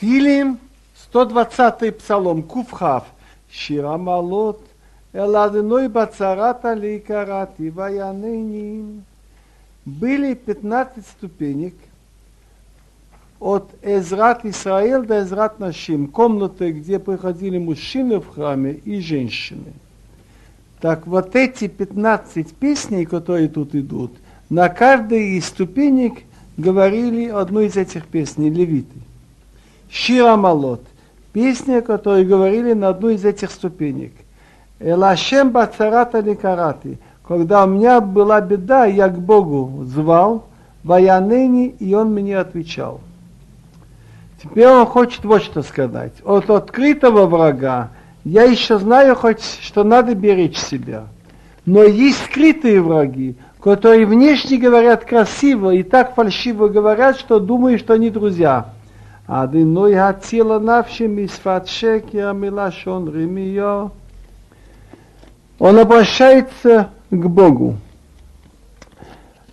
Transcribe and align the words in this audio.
Тилим, 0.00 0.58
120-й 1.12 1.92
псалом, 1.92 2.42
Куфхав, 2.42 3.04
Ширамалот, 3.50 4.60
Эладыной 5.12 5.88
Бацарата 5.88 6.74
Лейкарати, 6.74 7.70
Ваяныним. 7.70 9.04
Были 9.86 10.34
15 10.34 11.06
ступенек 11.06 11.74
от 13.40 13.70
Эзрат 13.82 14.44
Исраил 14.44 15.04
до 15.04 15.22
Эзрат 15.22 15.58
Нашим, 15.58 16.08
комнаты, 16.08 16.72
где 16.72 16.98
приходили 16.98 17.58
мужчины 17.58 18.20
в 18.20 18.28
храме 18.28 18.72
и 18.72 19.00
женщины. 19.00 19.72
Так 20.80 21.06
вот 21.06 21.34
эти 21.36 21.68
15 21.68 22.54
песней, 22.54 23.06
которые 23.06 23.48
тут 23.48 23.74
идут, 23.74 24.12
на 24.50 24.68
каждой 24.68 25.36
из 25.38 25.46
ступенек 25.46 26.18
говорили 26.56 27.28
одну 27.28 27.60
из 27.60 27.76
этих 27.76 28.06
песней, 28.06 28.50
левиты. 28.50 29.05
Шира 29.90 30.36
Малот, 30.36 30.82
песня, 31.32 31.80
которые 31.80 32.24
говорили 32.24 32.72
на 32.72 32.88
одну 32.88 33.10
из 33.10 33.24
этих 33.24 33.50
ступенек. 33.50 34.12
Элашем 34.78 35.50
Бацарата 35.50 36.20
Ликарати, 36.20 36.98
когда 37.26 37.64
у 37.64 37.66
меня 37.66 38.00
была 38.00 38.40
беда, 38.40 38.86
я 38.86 39.08
к 39.08 39.18
Богу 39.18 39.84
звал, 39.84 40.46
Ваянени, 40.84 41.74
и 41.80 41.94
он 41.94 42.12
мне 42.12 42.38
отвечал. 42.38 43.00
Теперь 44.40 44.68
он 44.68 44.86
хочет 44.86 45.24
вот 45.24 45.42
что 45.42 45.62
сказать. 45.62 46.12
От 46.24 46.48
открытого 46.50 47.26
врага 47.26 47.90
я 48.24 48.44
еще 48.44 48.78
знаю 48.78 49.16
хоть, 49.16 49.42
что 49.60 49.82
надо 49.82 50.14
беречь 50.14 50.58
себя. 50.58 51.06
Но 51.64 51.82
есть 51.82 52.24
скрытые 52.26 52.80
враги, 52.80 53.34
которые 53.60 54.06
внешне 54.06 54.58
говорят 54.58 55.04
красиво 55.04 55.72
и 55.72 55.82
так 55.82 56.14
фальшиво 56.14 56.68
говорят, 56.68 57.18
что 57.18 57.40
думаю, 57.40 57.78
что 57.80 57.94
они 57.94 58.10
друзья. 58.10 58.66
Адиной 59.27 59.95
хацила 59.95 60.59
навшим 60.59 61.11
мисфат 61.11 61.69
шекера 61.69 62.33
милашон 62.33 63.13
ремио. 63.13 63.91
Он 65.59 65.79
обращается 65.79 66.89
к 67.09 67.25
Богу. 67.27 67.77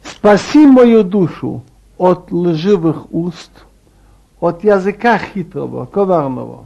Спаси 0.03 0.67
мою 0.67 1.05
душу 1.05 1.63
от 1.97 2.33
лживых 2.33 3.13
уст, 3.13 3.51
от 4.41 4.65
языка 4.65 5.19
хитрого, 5.19 5.85
коварного. 5.85 6.65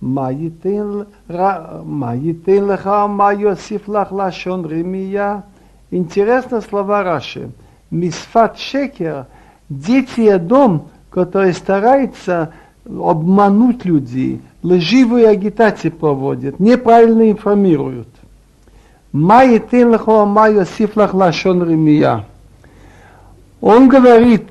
מה 0.00 0.30
ייתן 2.14 2.64
לך, 2.64 2.90
מה 3.08 3.32
יוסיף 3.32 3.88
לך 3.88 4.12
לשון 4.12 4.64
רמייה? 4.64 5.40
Интересно 5.92 6.60
слова 6.60 7.02
Раши. 7.02 7.50
Мисфат 7.90 8.58
шекер, 8.58 9.26
дети 9.68 10.36
дом, 10.38 10.88
который 11.15 11.53
старается 11.53 12.51
обмануть 12.85 13.85
людей, 13.85 14.41
лживую 14.63 15.29
агитацию 15.29 15.93
проводят, 15.93 16.59
неправильно 16.59 17.31
информируют. 17.31 18.09
Он 23.61 23.87
говорит, 23.87 24.43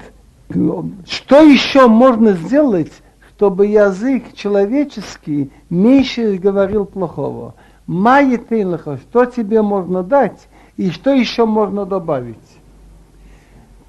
что 1.06 1.42
еще 1.42 1.86
можно 1.86 2.32
сделать, 2.32 2.92
чтобы 3.36 3.66
язык 3.66 4.32
человеческий 4.34 5.50
меньше 5.68 6.38
говорил 6.38 6.86
плохого. 6.86 7.56
Май 7.86 8.40
лахо, 8.64 8.96
что 8.96 9.26
тебе 9.26 9.60
можно 9.60 10.02
дать, 10.02 10.48
и 10.78 10.90
что 10.90 11.12
еще 11.12 11.44
можно 11.44 11.84
добавить. 11.84 12.38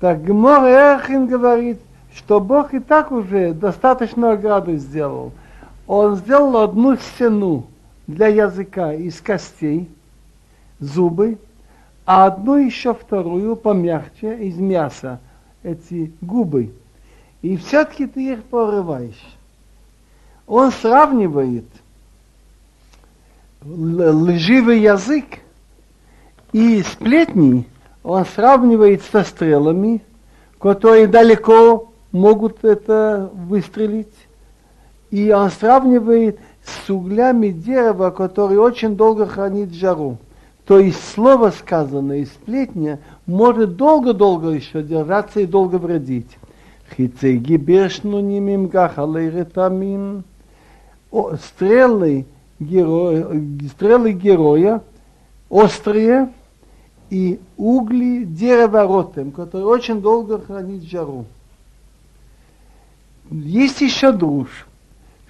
Так 0.02 0.26
Гмор 0.26 0.66
Эрхин 0.66 1.28
говорит, 1.28 1.80
что 2.16 2.40
Бог 2.40 2.74
и 2.74 2.80
так 2.80 3.12
уже 3.12 3.54
достаточно 3.54 4.32
ограду 4.32 4.78
сделал. 4.78 5.34
Он 5.86 6.16
сделал 6.16 6.58
одну 6.58 6.96
стену 6.96 7.68
для 8.08 8.28
языка 8.28 8.94
из 8.94 9.20
костей, 9.20 9.90
зубы, 10.80 11.38
а 12.06 12.28
одну 12.28 12.56
еще 12.56 12.94
вторую 12.94 13.56
помягче 13.56 14.38
из 14.38 14.58
мяса, 14.58 15.20
эти 15.62 16.14
губы. 16.22 16.72
И 17.42 17.58
все-таки 17.58 18.08
ты 18.08 18.34
их 18.34 18.44
порываешь. 18.44 19.38
Он 20.48 20.72
сравнивает 20.72 21.66
лживый 23.64 24.80
язык 24.80 25.26
и 26.54 26.82
сплетни, 26.84 27.68
он 28.04 28.26
сравнивает 28.26 29.02
со 29.12 29.24
стрелами, 29.24 30.02
которые 30.60 31.08
далеко 31.08 31.92
могут 32.16 32.64
это 32.64 33.30
выстрелить. 33.34 34.14
И 35.12 35.32
он 35.32 35.52
сравнивает 35.52 36.40
с 36.64 36.90
углями 36.90 37.50
дерева, 37.50 38.10
которые 38.10 38.60
очень 38.60 38.96
долго 38.96 39.28
хранит 39.28 39.74
жару. 39.74 40.18
То 40.66 40.80
есть 40.80 41.00
слово 41.14 41.52
сказанное 41.52 42.20
из 42.20 42.30
сплетня 42.30 43.00
может 43.28 43.76
долго-долго 43.76 44.50
еще 44.50 44.82
держаться 44.82 45.42
и 45.42 45.46
долго 45.46 45.76
вредить. 45.76 46.38
Хицеги 46.96 47.58
бешну 47.58 48.20
нимим 48.20 48.68
гахалейретамим. 48.68 50.24
Стрелы 51.44 52.26
героя, 52.60 53.28
стрелы 53.70 54.14
героя 54.14 54.82
острые 55.50 56.30
и 57.10 57.40
угли 57.58 58.24
дерева 58.24 58.84
ротем, 58.84 59.32
которые 59.32 59.68
очень 59.68 60.02
долго 60.02 60.40
хранит 60.40 60.84
жару. 60.84 61.26
Есть 63.32 63.82
еще 63.82 64.12
душ, 64.12 64.68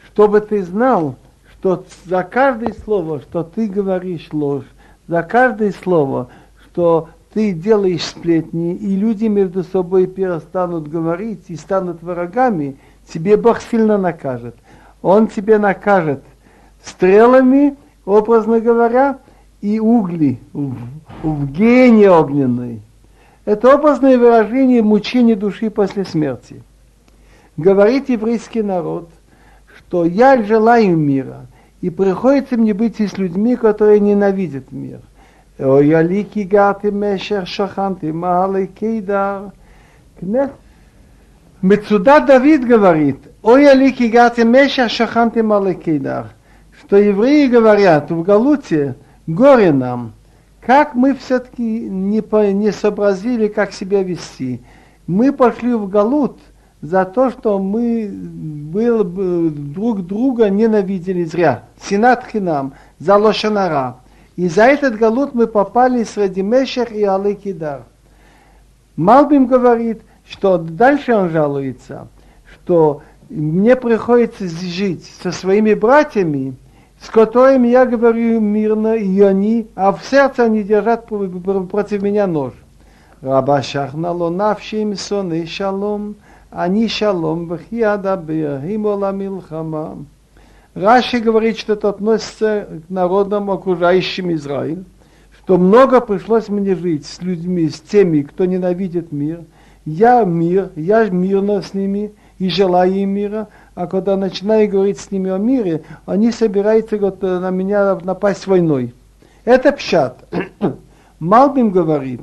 чтобы 0.07 0.41
ты 0.41 0.63
знал, 0.63 1.15
что 1.51 1.85
за 2.05 2.23
каждое 2.23 2.73
слово, 2.83 3.21
что 3.21 3.43
ты 3.43 3.67
говоришь 3.67 4.27
ложь, 4.31 4.65
за 5.07 5.23
каждое 5.23 5.71
слово, 5.71 6.29
что 6.63 7.09
ты 7.33 7.53
делаешь 7.53 8.03
сплетни, 8.03 8.75
и 8.75 8.95
люди 8.95 9.25
между 9.25 9.63
собой 9.63 10.07
перестанут 10.07 10.87
говорить 10.87 11.45
и 11.47 11.55
станут 11.55 12.01
врагами, 12.01 12.77
тебе 13.07 13.37
Бог 13.37 13.61
сильно 13.61 13.97
накажет. 13.97 14.55
Он 15.01 15.27
тебе 15.27 15.57
накажет 15.57 16.23
стрелами, 16.83 17.75
образно 18.05 18.59
говоря, 18.59 19.19
и 19.61 19.79
угли 19.79 20.39
в, 20.53 20.75
в 21.23 21.51
гене 21.51 22.09
огненной. 22.09 22.81
Это 23.45 23.75
образное 23.75 24.17
выражение 24.17 24.81
мучения 24.81 25.35
души 25.35 25.69
после 25.69 26.05
смерти. 26.05 26.61
Говорит 27.57 28.09
еврейский 28.09 28.61
народ, 28.61 29.09
что 29.77 30.05
я 30.05 30.41
желаю 30.43 30.97
мира– 30.97 31.47
и 31.85 31.91
приходится 31.91 32.57
мне 32.57 32.73
быть 32.73 32.99
с 32.99 33.15
людьми, 33.19 33.55
которые 33.55 33.99
ненавидят 33.99 34.71
мир. 34.71 35.01
Ой, 35.59 35.93
алики 35.93 36.39
гати 36.39 36.87
мешер 36.87 37.45
шаханти 37.45 38.07
махалей 38.07 38.65
кейдар. 38.65 39.51
Мецуда 41.61 42.21
Давид 42.21 42.65
говорит, 42.65 43.19
ой, 43.43 43.69
алики 43.69 44.07
гати 44.07 44.41
мешер 44.41 44.89
шаханти 44.89 45.41
махалей 45.41 45.75
кейдар. 45.75 46.33
Что 46.79 46.97
евреи 46.97 47.47
говорят 47.47 48.09
в 48.09 48.23
Галуте, 48.23 48.95
горе 49.27 49.71
нам, 49.71 50.13
как 50.61 50.95
мы 50.95 51.13
все-таки 51.13 51.87
не, 51.87 52.23
не 52.53 52.71
сообразили, 52.71 53.47
как 53.47 53.73
себя 53.73 54.01
вести. 54.01 54.63
Мы 55.05 55.31
пошли 55.31 55.75
в 55.75 55.87
Галут– 55.87 56.39
за 56.85 57.05
то, 57.05 57.31
что 57.31 57.59
мы 57.59 58.07
был, 58.07 59.03
друг 59.03 60.05
друга 60.05 60.49
ненавидели 60.49 61.23
зря. 61.23 61.63
Синат 61.81 62.25
хинам, 62.31 62.73
за 62.99 63.17
лошанара. 63.17 63.97
И 64.35 64.47
за 64.47 64.63
этот 64.63 64.97
галут 64.97 65.33
мы 65.33 65.47
попали 65.47 66.03
среди 66.03 66.41
Мешех 66.41 66.91
и 66.91 67.03
Алы 67.03 67.35
Кидар. 67.35 67.83
Малбим 68.95 69.47
говорит, 69.47 70.01
что 70.29 70.57
дальше 70.57 71.13
он 71.13 71.29
жалуется, 71.29 72.07
что 72.53 73.01
мне 73.29 73.75
приходится 73.75 74.47
жить 74.47 75.11
со 75.21 75.31
своими 75.31 75.73
братьями, 75.73 76.55
с 77.01 77.09
которыми 77.09 77.69
я 77.69 77.85
говорю 77.85 78.39
мирно, 78.39 78.95
и 78.95 79.21
они, 79.21 79.67
а 79.75 79.91
в 79.91 80.03
сердце 80.03 80.43
они 80.43 80.63
держат 80.63 81.07
против 81.07 82.01
меня 82.01 82.27
нож. 82.27 82.53
Раба 83.21 83.61
шахна 83.61 84.11
лонавшим 84.11 84.95
сон 84.95 85.33
и 85.33 85.45
шалом, 85.45 86.15
они 86.51 86.87
шалом, 86.87 87.47
вахиада 87.47 88.15
бирхимола 88.17 89.11
милхама. 89.11 90.05
Раши 90.73 91.19
говорит, 91.19 91.57
что 91.57 91.73
это 91.73 91.89
относится 91.89 92.67
к 92.87 92.89
народам, 92.89 93.49
окружающим 93.49 94.33
Израиль, 94.33 94.83
что 95.39 95.57
много 95.57 96.01
пришлось 96.01 96.49
мне 96.49 96.75
жить 96.75 97.05
с 97.05 97.21
людьми, 97.21 97.69
с 97.69 97.79
теми, 97.79 98.21
кто 98.21 98.45
ненавидит 98.45 99.11
мир. 99.11 99.41
Я 99.85 100.23
мир, 100.23 100.71
я 100.75 101.07
мирно 101.09 101.61
с 101.61 101.73
ними 101.73 102.11
и 102.39 102.49
желаю 102.49 102.93
им 102.93 103.11
мира, 103.11 103.47
а 103.75 103.87
когда 103.87 104.17
начинаю 104.17 104.69
говорить 104.69 104.99
с 104.99 105.11
ними 105.11 105.31
о 105.31 105.37
мире, 105.37 105.83
они 106.05 106.31
собираются 106.31 106.97
вот, 106.97 107.21
на 107.21 107.49
меня 107.51 107.95
напасть 108.03 108.47
войной. 108.47 108.93
Это 109.45 109.71
пшат. 109.71 110.25
Малбим 111.19 111.71
говорит, 111.71 112.21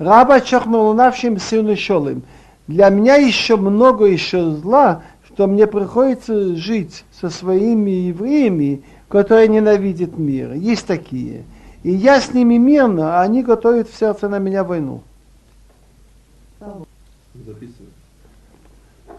Раба 0.00 0.40
чахнулнавшим 0.40 1.38
сыну 1.38 1.76
шолым. 1.76 2.22
Для 2.70 2.88
меня 2.88 3.16
еще 3.16 3.56
много 3.56 4.04
еще 4.04 4.52
зла, 4.52 5.02
что 5.26 5.48
мне 5.48 5.66
приходится 5.66 6.54
жить 6.54 7.04
со 7.10 7.28
своими 7.28 7.90
евреями, 7.90 8.84
которые 9.08 9.48
ненавидят 9.48 10.16
мир. 10.16 10.52
Есть 10.52 10.86
такие. 10.86 11.42
И 11.82 11.90
я 11.90 12.20
с 12.20 12.32
ними 12.32 12.58
мирно, 12.58 13.18
а 13.18 13.22
они 13.22 13.42
готовят 13.42 13.88
в 13.88 13.98
сердце 13.98 14.28
на 14.28 14.38
меня 14.38 14.62
войну. 14.62 15.02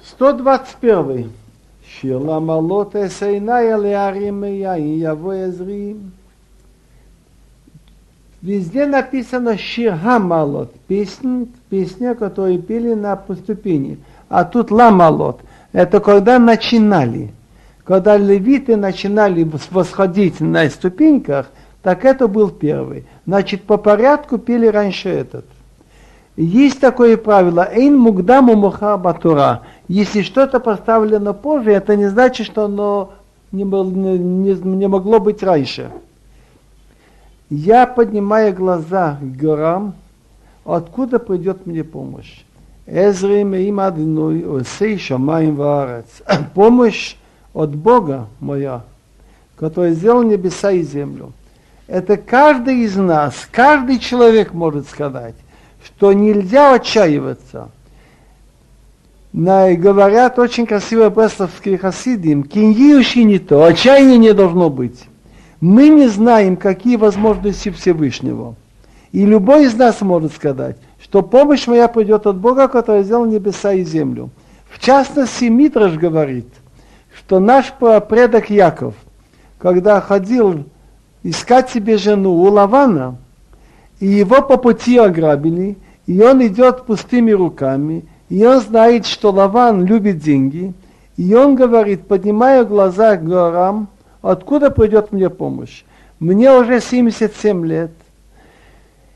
121. 0.01 1.33
Шила 1.85 2.39
малоте 2.39 3.09
сейная 3.09 3.75
леариме 3.75 4.59
я 4.59 4.77
и 4.77 4.97
яво 4.97 5.33
язрим. 5.33 6.13
Везде 8.41 8.87
написано 8.87 9.55
Шир 9.55 9.95
Хамалот, 9.97 10.73
песня, 10.87 11.45
песня, 11.69 12.15
которую 12.15 12.59
пели 12.59 12.95
на 12.95 13.15
поступении. 13.15 13.99
А 14.29 14.45
тут 14.45 14.71
Ламалот. 14.71 15.41
Это 15.73 15.99
когда 15.99 16.39
начинали. 16.39 17.31
Когда 17.83 18.17
левиты 18.17 18.77
начинали 18.77 19.47
восходить 19.69 20.39
на 20.39 20.67
ступеньках, 20.69 21.51
так 21.83 22.03
это 22.03 22.27
был 22.27 22.49
первый. 22.49 23.05
Значит, 23.27 23.63
по 23.63 23.77
порядку 23.77 24.39
пели 24.39 24.65
раньше 24.65 25.09
этот. 25.09 25.45
Есть 26.35 26.79
такое 26.79 27.17
правило, 27.17 27.67
эйн 27.71 27.95
мугдаму 27.95 28.55
муха 28.55 28.97
батура. 28.97 29.61
Если 29.87 30.23
что-то 30.23 30.59
поставлено 30.59 31.33
позже, 31.33 31.71
это 31.71 31.95
не 31.95 32.07
значит, 32.07 32.47
что 32.47 32.65
оно 32.65 33.13
не, 33.51 33.63
не, 33.63 34.53
не 34.53 34.87
могло 34.87 35.19
быть 35.19 35.43
раньше. 35.43 35.91
Я 37.51 37.85
поднимаю 37.85 38.53
глаза 38.53 39.17
к 39.21 39.35
горам, 39.35 39.95
откуда 40.63 41.19
придет 41.19 41.65
мне 41.65 41.83
помощь. 41.83 42.43
Эзрим 42.87 43.53
им 43.53 43.81
адной 43.81 44.61
осей 44.61 44.97
шамаем 44.97 45.57
ваарец. 45.57 46.05
Помощь 46.55 47.17
от 47.53 47.75
Бога 47.75 48.27
моя, 48.39 48.83
который 49.57 49.91
сделал 49.91 50.23
небеса 50.23 50.71
и 50.71 50.81
землю. 50.81 51.33
Это 51.87 52.15
каждый 52.15 52.85
из 52.85 52.95
нас, 52.95 53.49
каждый 53.51 53.99
человек 53.99 54.53
может 54.53 54.87
сказать, 54.87 55.35
что 55.83 56.13
нельзя 56.13 56.75
отчаиваться. 56.75 57.69
На, 59.33 59.73
говорят 59.73 60.39
очень 60.39 60.65
красиво 60.65 61.09
бресловские 61.09 61.77
хасидим, 61.77 62.43
киньюши 62.43 63.25
не 63.25 63.39
то, 63.39 63.65
отчаяния 63.65 64.17
не 64.17 64.33
должно 64.33 64.69
быть. 64.69 65.03
Мы 65.61 65.89
не 65.89 66.07
знаем, 66.07 66.57
какие 66.57 66.95
возможности 66.95 67.69
Всевышнего. 67.69 68.55
И 69.11 69.25
любой 69.25 69.65
из 69.65 69.75
нас 69.75 70.01
может 70.01 70.33
сказать, 70.33 70.77
что 70.99 71.21
помощь 71.21 71.67
моя 71.67 71.87
придет 71.87 72.25
от 72.25 72.37
Бога, 72.37 72.67
который 72.67 73.03
сделал 73.03 73.25
небеса 73.25 73.73
и 73.73 73.83
землю. 73.83 74.31
В 74.69 74.79
частности, 74.79 75.45
Митраш 75.45 75.93
говорит, 75.93 76.47
что 77.15 77.39
наш 77.39 77.71
предок 77.73 78.49
Яков, 78.49 78.95
когда 79.59 80.01
ходил 80.01 80.63
искать 81.21 81.69
себе 81.69 81.97
жену 81.97 82.31
у 82.31 82.49
Лавана, 82.49 83.17
и 83.99 84.07
его 84.07 84.41
по 84.41 84.57
пути 84.57 84.97
ограбили, 84.97 85.77
и 86.07 86.19
он 86.21 86.43
идет 86.45 86.85
пустыми 86.85 87.31
руками, 87.31 88.05
и 88.29 88.43
он 88.43 88.61
знает, 88.61 89.05
что 89.05 89.29
Лаван 89.29 89.85
любит 89.85 90.17
деньги, 90.17 90.73
и 91.17 91.35
он 91.35 91.55
говорит, 91.55 92.07
поднимая 92.07 92.63
глаза 92.63 93.17
к 93.17 93.23
горам, 93.23 93.89
откуда 94.21 94.71
придет 94.71 95.11
мне 95.11 95.29
помощь? 95.29 95.83
Мне 96.19 96.51
уже 96.51 96.79
77 96.79 97.65
лет, 97.65 97.91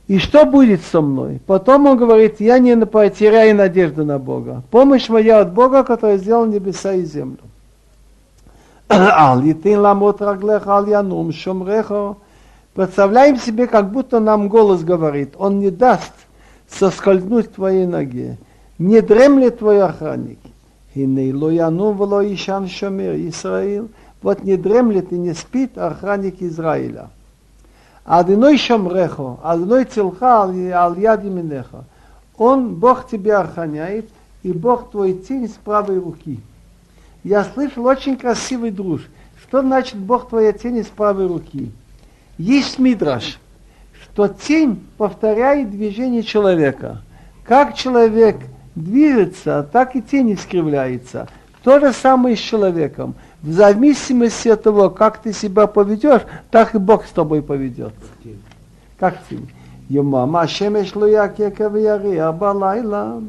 и 0.08 0.20
что 0.20 0.46
будет 0.46 0.82
со 0.84 1.02
мной? 1.02 1.42
Потом 1.48 1.88
он 1.88 1.98
говорит, 1.98 2.40
я 2.40 2.60
не 2.60 2.78
потеряю 2.86 3.56
надежду 3.56 4.06
на 4.06 4.20
Бога. 4.20 4.62
Помощь 4.70 5.10
моя 5.10 5.40
от 5.40 5.54
Бога, 5.54 5.84
который 5.84 6.18
сделал 6.18 6.46
небеса 6.46 6.94
и 6.94 7.04
землю. 7.04 7.40
Представляем 12.76 13.38
себе, 13.38 13.68
как 13.68 13.92
будто 13.92 14.20
нам 14.20 14.48
голос 14.48 14.84
говорит, 14.84 15.34
он 15.38 15.60
не 15.60 15.72
даст 15.72 16.14
соскользнуть 16.70 17.54
твоей 17.54 17.88
ноге. 17.88 18.38
Не 18.78 19.02
дремлет 19.02 19.60
твой 19.60 19.82
охранник. 19.82 20.40
Израиль. 23.30 23.88
Вот 24.26 24.44
не 24.44 24.58
дремлет 24.58 25.12
и 25.12 25.20
не 25.20 25.36
спит 25.36 25.78
охранник 25.78 26.42
Израиля. 26.42 27.10
Адиной 28.06 28.58
шамрехо, 28.58 29.38
адиной 29.44 29.86
цилха 29.86 30.42
ал 30.46 30.96
яд. 30.96 31.22
Он, 32.36 32.74
Бог 32.74 33.08
тебя 33.08 33.42
охраняет, 33.42 34.10
и 34.42 34.52
Бог 34.52 34.90
твой 34.90 35.14
тень 35.14 35.48
с 35.48 35.52
правой 35.52 36.00
руки. 36.00 36.40
Я 37.24 37.44
слышал 37.44 37.86
очень 37.86 38.18
красивый 38.18 38.72
друж. 38.72 39.08
Что 39.44 39.62
значит 39.62 39.98
Бог 39.98 40.28
твоя 40.28 40.54
тень 40.54 40.84
с 40.84 40.88
правой 40.88 41.28
руки? 41.28 41.72
Есть 42.40 42.80
мидраш, 42.80 43.40
что 44.02 44.28
тень 44.28 44.84
повторяет 44.98 45.70
движение 45.70 46.24
человека. 46.24 47.04
Как 47.44 47.76
человек 47.76 48.38
движется, 48.74 49.70
так 49.72 49.96
и 49.96 50.02
тень 50.02 50.34
искривляется. 50.34 51.28
То 51.62 51.80
же 51.80 51.94
самое 51.94 52.36
с 52.36 52.40
человеком. 52.40 53.14
В 53.46 53.52
зависимости 53.52 54.48
от 54.48 54.64
того, 54.64 54.90
как 54.90 55.20
ты 55.20 55.32
себя 55.32 55.68
поведешь, 55.68 56.24
так 56.50 56.74
и 56.74 56.80
Бог 56.80 57.06
с 57.06 57.12
тобой 57.12 57.44
поведет. 57.44 57.94
Как 58.98 59.20
ты? 59.30 59.38
Йомама 59.88 60.48
шемеш 60.48 60.96
луяк 60.96 61.36
балайла. 62.40 63.22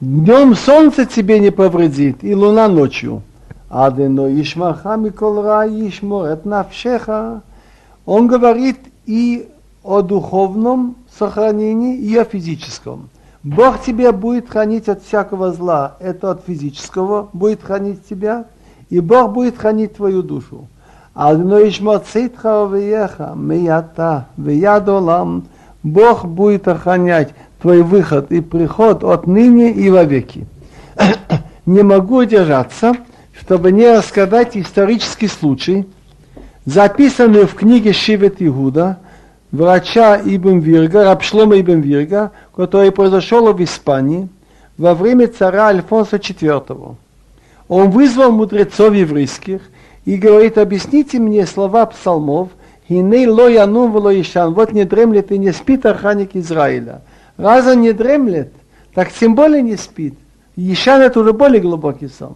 Днем 0.00 0.54
солнце 0.54 1.04
тебе 1.04 1.40
не 1.40 1.50
повредит, 1.50 2.24
и 2.24 2.34
луна 2.34 2.68
ночью. 2.68 3.22
Адено 3.68 4.26
ишмаха 4.40 4.96
микол 4.96 5.42
ра 5.42 5.66
ишморет 5.66 6.46
навшеха. 6.46 7.42
Он 8.06 8.28
говорит 8.28 8.78
и 9.04 9.46
о 9.82 10.00
духовном 10.00 10.96
сохранении, 11.18 11.98
и 11.98 12.16
о 12.16 12.24
физическом. 12.24 13.10
Бог 13.44 13.80
тебя 13.82 14.12
будет 14.12 14.50
хранить 14.50 14.88
от 14.88 15.02
всякого 15.02 15.52
зла, 15.52 15.96
это 16.00 16.32
от 16.32 16.44
физического 16.44 17.28
будет 17.32 17.62
хранить 17.62 18.06
тебя, 18.06 18.46
и 18.90 19.00
Бог 19.00 19.32
будет 19.32 19.56
хранить 19.58 19.94
твою 19.94 20.22
душу. 20.22 20.66
Бог 25.82 26.24
будет 26.24 26.68
охранять 26.68 27.34
твой 27.60 27.82
выход 27.82 28.32
и 28.32 28.40
приход 28.40 29.04
от 29.04 29.26
ныне 29.26 29.72
и 29.72 29.90
вовеки. 29.90 30.46
Не 31.66 31.82
могу 31.82 32.18
удержаться, 32.18 32.94
чтобы 33.38 33.72
не 33.72 33.90
рассказать 33.90 34.56
исторический 34.56 35.28
случай, 35.28 35.86
записанный 36.64 37.46
в 37.46 37.54
книге 37.54 37.92
Шивет 37.92 38.36
Игуда, 38.42 38.98
врача 39.52 40.20
Ибн 40.24 40.58
Вирга, 40.58 41.04
Рабшлома 41.04 41.60
Ибн 41.60 41.80
Вирга, 41.80 42.32
который 42.54 42.92
произошел 42.92 43.52
в 43.52 43.62
Испании 43.62 44.28
во 44.76 44.94
время 44.94 45.28
царя 45.28 45.68
Альфонса 45.68 46.16
IV. 46.16 46.96
Он 47.68 47.90
вызвал 47.90 48.32
мудрецов 48.32 48.94
еврейских 48.94 49.60
и 50.04 50.16
говорит, 50.16 50.58
объясните 50.58 51.18
мне 51.18 51.46
слова 51.46 51.86
псалмов, 51.86 52.48
«Хиней 52.88 53.26
ло 53.26 53.48
янум 53.48 53.92
вло 53.92 54.18
ишан», 54.18 54.54
вот 54.54 54.72
не 54.72 54.84
дремлет 54.84 55.30
и 55.30 55.36
не 55.38 55.52
спит 55.52 55.84
охранник 55.84 56.30
Израиля. 56.34 57.02
Раз 57.36 57.66
он 57.66 57.82
не 57.82 57.92
дремлет, 57.92 58.50
так 58.94 59.12
тем 59.12 59.34
более 59.34 59.60
не 59.60 59.76
спит. 59.76 60.14
Ишан 60.56 61.02
это 61.02 61.20
уже 61.20 61.34
более 61.34 61.60
глубокий 61.60 62.08
сон. 62.08 62.34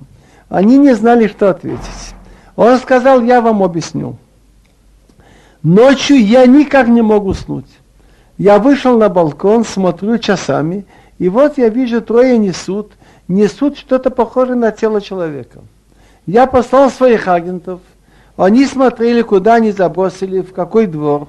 Они 0.51 0.77
не 0.77 0.95
знали, 0.95 1.27
что 1.29 1.49
ответить. 1.49 2.15
Он 2.57 2.77
сказал, 2.77 3.23
я 3.23 3.41
вам 3.41 3.63
объясню. 3.63 4.17
Ночью 5.63 6.25
я 6.25 6.47
никак 6.47 6.89
не 6.89 7.03
могу 7.03 7.31
уснуть. 7.31 7.67
Я 8.37 8.59
вышел 8.59 8.99
на 8.99 9.09
балкон, 9.09 9.65
смотрю 9.65 10.19
часами, 10.19 10.87
и 11.19 11.29
вот 11.29 11.57
я 11.59 11.69
вижу, 11.69 12.01
трое 12.01 12.37
несут, 12.37 12.93
несут 13.29 13.79
что-то 13.79 14.11
похожее 14.11 14.57
на 14.57 14.73
тело 14.73 15.01
человека. 15.01 15.61
Я 16.27 16.47
послал 16.47 16.91
своих 16.91 17.29
агентов, 17.29 17.81
они 18.37 18.65
смотрели, 18.67 19.23
куда 19.23 19.55
они 19.55 19.71
забросили, 19.71 20.41
в 20.41 20.53
какой 20.53 20.87
двор. 20.87 21.29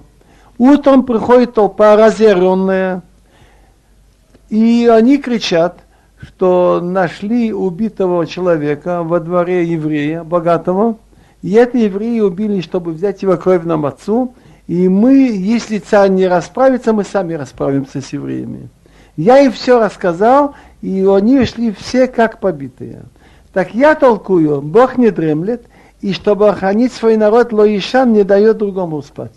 Утром 0.57 1.03
приходит 1.03 1.53
толпа 1.53 1.95
разъяренная, 1.95 3.03
и 4.49 4.89
они 4.91 5.17
кричат, 5.17 5.79
что 6.21 6.79
нашли 6.81 7.53
убитого 7.53 8.25
человека 8.25 9.03
во 9.03 9.19
дворе 9.19 9.65
еврея, 9.65 10.23
богатого, 10.23 10.97
и 11.43 11.51
это 11.51 11.77
евреи 11.77 12.21
убили, 12.21 12.61
чтобы 12.61 12.93
взять 12.93 13.21
его 13.21 13.37
кровь 13.37 13.65
на 13.65 13.77
мацу. 13.77 14.33
И 14.65 14.87
мы, 14.87 15.13
если 15.27 15.77
царь 15.77 16.09
не 16.09 16.25
расправится, 16.25 16.93
мы 16.93 17.03
сами 17.03 17.33
расправимся 17.33 18.01
с 18.01 18.13
евреями. 18.13 18.69
Я 19.17 19.39
им 19.41 19.51
все 19.51 19.77
рассказал, 19.77 20.55
и 20.81 21.05
они 21.05 21.45
шли 21.45 21.71
все 21.73 22.07
как 22.07 22.39
побитые. 22.39 23.03
Так 23.51 23.75
я 23.75 23.93
толкую, 23.93 24.61
Бог 24.61 24.97
не 24.97 25.11
дремлет, 25.11 25.65
и 26.01 26.13
чтобы 26.13 26.49
охранить 26.49 26.93
свой 26.93 27.17
народ, 27.17 27.51
Лоишан 27.53 28.13
не 28.13 28.23
дает 28.23 28.57
другому 28.57 29.01
спать. 29.03 29.35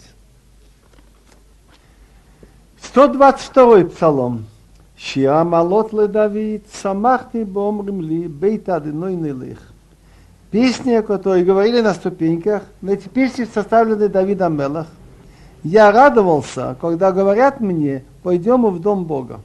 122 2.80 3.84
псалом. 3.86 4.46
Шиа 4.96 5.44
малот 5.44 5.92
ле 5.92 6.06
Давид, 6.06 6.64
самахти 6.72 7.44
бомрим 7.44 8.00
ли, 8.00 8.28
бейт 8.28 8.68
адыной 8.68 9.16
нелих. 9.16 9.58
Песни, 10.56 11.02
которые 11.02 11.44
говорили 11.44 11.82
на 11.82 11.92
ступеньках, 11.92 12.62
но 12.80 12.96
теперь 12.96 13.30
составлены 13.30 14.08
Давидом 14.08 14.56
Мелах. 14.56 14.86
Я 15.62 15.92
радовался, 15.92 16.78
когда 16.80 17.12
говорят 17.12 17.60
мне, 17.60 18.04
пойдем 18.22 18.64
в 18.64 18.80
дом 18.80 19.04
Бога. 19.04 19.42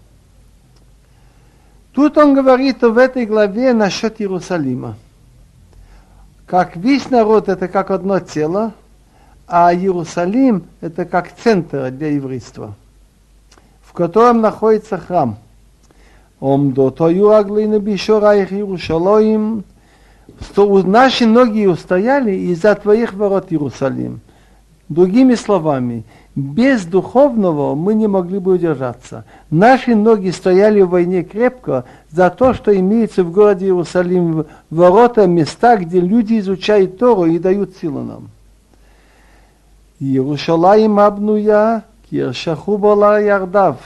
Тут 1.92 2.18
он 2.18 2.34
говорит 2.34 2.82
в 2.82 2.98
этой 2.98 3.26
главе 3.26 3.74
насчет 3.74 4.22
Иерусалима. 4.22 4.96
Как 6.46 6.78
весь 6.78 7.10
народ 7.10 7.50
это 7.50 7.68
как 7.68 7.92
одно 7.92 8.22
тело, 8.22 8.72
а 9.48 9.74
Иерусалим 9.74 10.64
это 10.80 11.04
как 11.04 11.36
центр 11.36 11.92
для 11.92 12.12
еврейства, 12.12 12.74
в 13.84 13.92
котором 13.92 14.40
находится 14.40 14.98
храм. 14.98 15.38
Омдот 16.40 17.02
Аюаглина 17.02 17.80
Бишораих 17.80 18.54
Иерушалоим, 18.54 19.66
наши 20.56 21.26
ноги 21.26 21.66
устояли 21.66 22.32
из-за 22.32 22.76
твоих 22.76 23.14
ворот 23.14 23.48
Иерусалим. 23.50 24.22
Другими 24.90 25.36
словами, 25.36 26.04
без 26.36 26.86
духовного 26.86 27.76
мы 27.76 27.94
не 27.94 28.08
могли 28.08 28.40
бы 28.40 28.54
удержаться. 28.54 29.26
Наши 29.50 29.96
ноги 29.96 30.30
стояли 30.30 30.82
в 30.82 30.90
войне 30.90 31.24
крепко 31.24 31.86
за 32.12 32.30
то, 32.30 32.54
что 32.54 32.78
имеется 32.78 33.24
в 33.24 33.32
городе 33.32 33.66
Иерусалим 33.66 34.46
ворота, 34.70 35.28
места, 35.28 35.78
где 35.78 36.00
люди 36.00 36.40
изучают 36.40 36.98
Тору 36.98 37.26
и 37.26 37.40
дают 37.40 37.78
силу 37.78 38.02
нам. 38.02 38.30
Иерушалаим 40.00 41.00
обнуя, 41.00 41.84
киршаху 42.10 42.78
была 42.78 43.20
ярдав. 43.20 43.78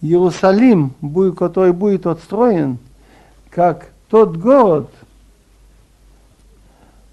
Иерусалим, 0.00 0.92
который 1.36 1.72
будет 1.72 2.06
отстроен, 2.06 2.78
как 3.50 3.88
тот 4.08 4.36
город, 4.36 4.88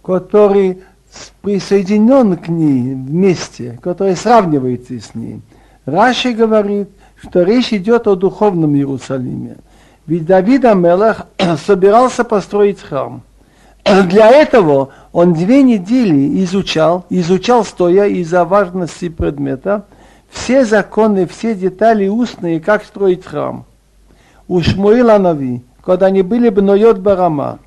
который 0.06 0.84
присоединен 1.42 2.38
к 2.38 2.48
ней 2.48 2.94
вместе, 2.94 3.80
который 3.82 4.16
сравнивается 4.16 5.00
с 5.00 5.16
ней. 5.16 5.42
Раши 5.86 6.34
говорит, 6.34 6.90
что 7.22 7.42
речь 7.44 7.74
идет 7.74 8.08
о 8.08 8.16
духовном 8.16 8.76
Иерусалиме. 8.76 9.58
Ведь 10.06 10.26
Давид 10.26 10.66
Амелах 10.66 11.26
собирался 11.66 12.24
построить 12.24 12.80
храм. 12.80 13.24
Для 13.84 14.30
этого 14.30 14.90
он 15.12 15.34
две 15.34 15.64
недели 15.64 16.44
изучал, 16.44 17.06
изучал 17.10 17.64
стоя 17.66 18.06
из-за 18.06 18.46
важности 18.46 19.10
предмета, 19.10 19.86
все 20.30 20.66
законы, 20.66 21.26
все 21.28 21.56
детали 21.56 22.08
устные, 22.08 22.60
как 22.60 22.84
строить 22.84 23.26
храм. 23.26 23.66
У 24.48 24.62
Шмуила 24.62 25.18
Нави, 25.18 25.64
когда 25.84 26.08
они 26.08 26.22
были 26.22 26.50
Бноет 26.50 27.00
Барама, 27.00 27.60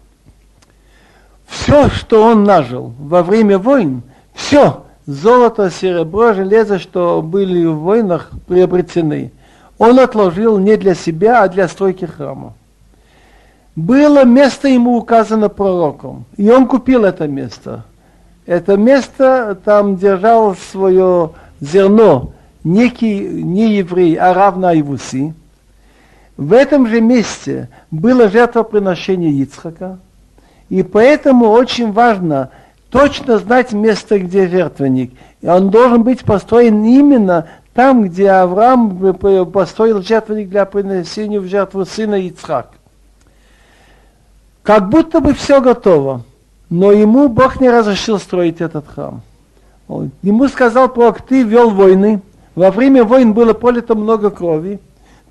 все, 1.49 1.89
что 1.89 2.23
он 2.23 2.45
нажил 2.45 2.93
во 2.99 3.23
время 3.23 3.59
войн, 3.59 4.03
все, 4.35 4.85
золото, 5.07 5.71
серебро, 5.71 6.35
железо, 6.35 6.79
что 6.79 7.23
были 7.23 7.65
в 7.65 7.79
войнах 7.79 8.31
приобретены, 8.47 9.33
он 9.79 9.99
отложил 9.99 10.59
не 10.59 10.77
для 10.77 10.95
себя, 10.95 11.43
а 11.43 11.49
для 11.49 11.67
стройки 11.69 12.05
храма. 12.05 12.53
Было 13.75 14.25
место 14.25 14.69
ему 14.69 14.97
указано 14.97 15.49
пророком, 15.49 16.25
и 16.37 16.51
он 16.51 16.67
купил 16.67 17.05
это 17.05 17.27
место. 17.27 17.85
Это 18.45 18.77
место 18.77 19.57
там 19.65 19.97
держал 19.97 20.57
свое 20.57 21.31
зерно 21.61 22.33
некий 22.65 23.21
не 23.21 23.77
еврей, 23.77 24.17
а 24.17 24.35
равно 24.35 24.69
Айвуси. 24.69 25.33
В 26.37 26.53
этом 26.53 26.87
же 26.87 27.01
месте 27.01 27.69
было 27.91 28.29
жертвоприношение 28.29 29.33
Ицхака– 29.33 29.99
и 30.69 30.83
поэтому 30.83 31.51
очень 31.51 31.93
важно 31.93 32.51
точно 32.91 33.39
знать 33.39 33.73
место, 33.73 34.19
где 34.19 34.49
жертвенник. 34.49 35.13
И 35.41 35.47
он 35.49 35.71
должен 35.71 36.03
быть 36.03 36.25
построен 36.25 36.85
именно 36.85 37.49
там, 37.75 38.05
где 38.05 38.31
Авраам 38.31 38.99
построил 39.53 40.03
жертвенник 40.03 40.49
для 40.49 40.65
принесения 40.65 41.41
в 41.41 41.47
жертву 41.47 41.85
сына 41.85 42.17
Ицхак. 42.17 42.73
Как 44.63 44.89
будто 44.89 45.21
бы 45.21 45.33
все 45.33 45.61
готово, 45.61 46.23
но 46.69 46.93
ему 46.93 47.29
Бог 47.29 47.61
не 47.61 47.71
разрешил 47.71 48.19
строить 48.19 48.61
этот 48.61 48.87
храм. 48.87 49.23
Ему 50.23 50.49
сказал 50.49 50.91
Пророк, 50.91 51.23
ты 51.23 51.43
вел 51.43 51.71
войны, 51.71 52.21
во 52.55 52.71
время 52.71 53.05
войн 53.05 53.33
было 53.33 53.55
пролито 53.55 53.95
много 53.95 54.31
крови, 54.31 54.81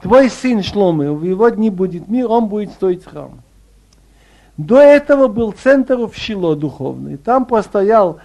твой 0.02 0.32
сын 0.32 0.64
Шломы, 0.64 1.14
в 1.14 1.24
его 1.24 1.50
дни 1.50 1.70
будет 1.70 2.08
мир, 2.08 2.32
он 2.32 2.48
будет 2.48 2.72
строить 2.72 3.06
храм. 3.06 3.32
До 4.58 4.80
этого 4.80 5.28
был 5.28 5.52
центр 5.52 5.98
в 6.08 6.16
Шило 6.16 6.56
духовный. 6.56 7.18
Там 7.18 7.46
постоял 7.46 8.20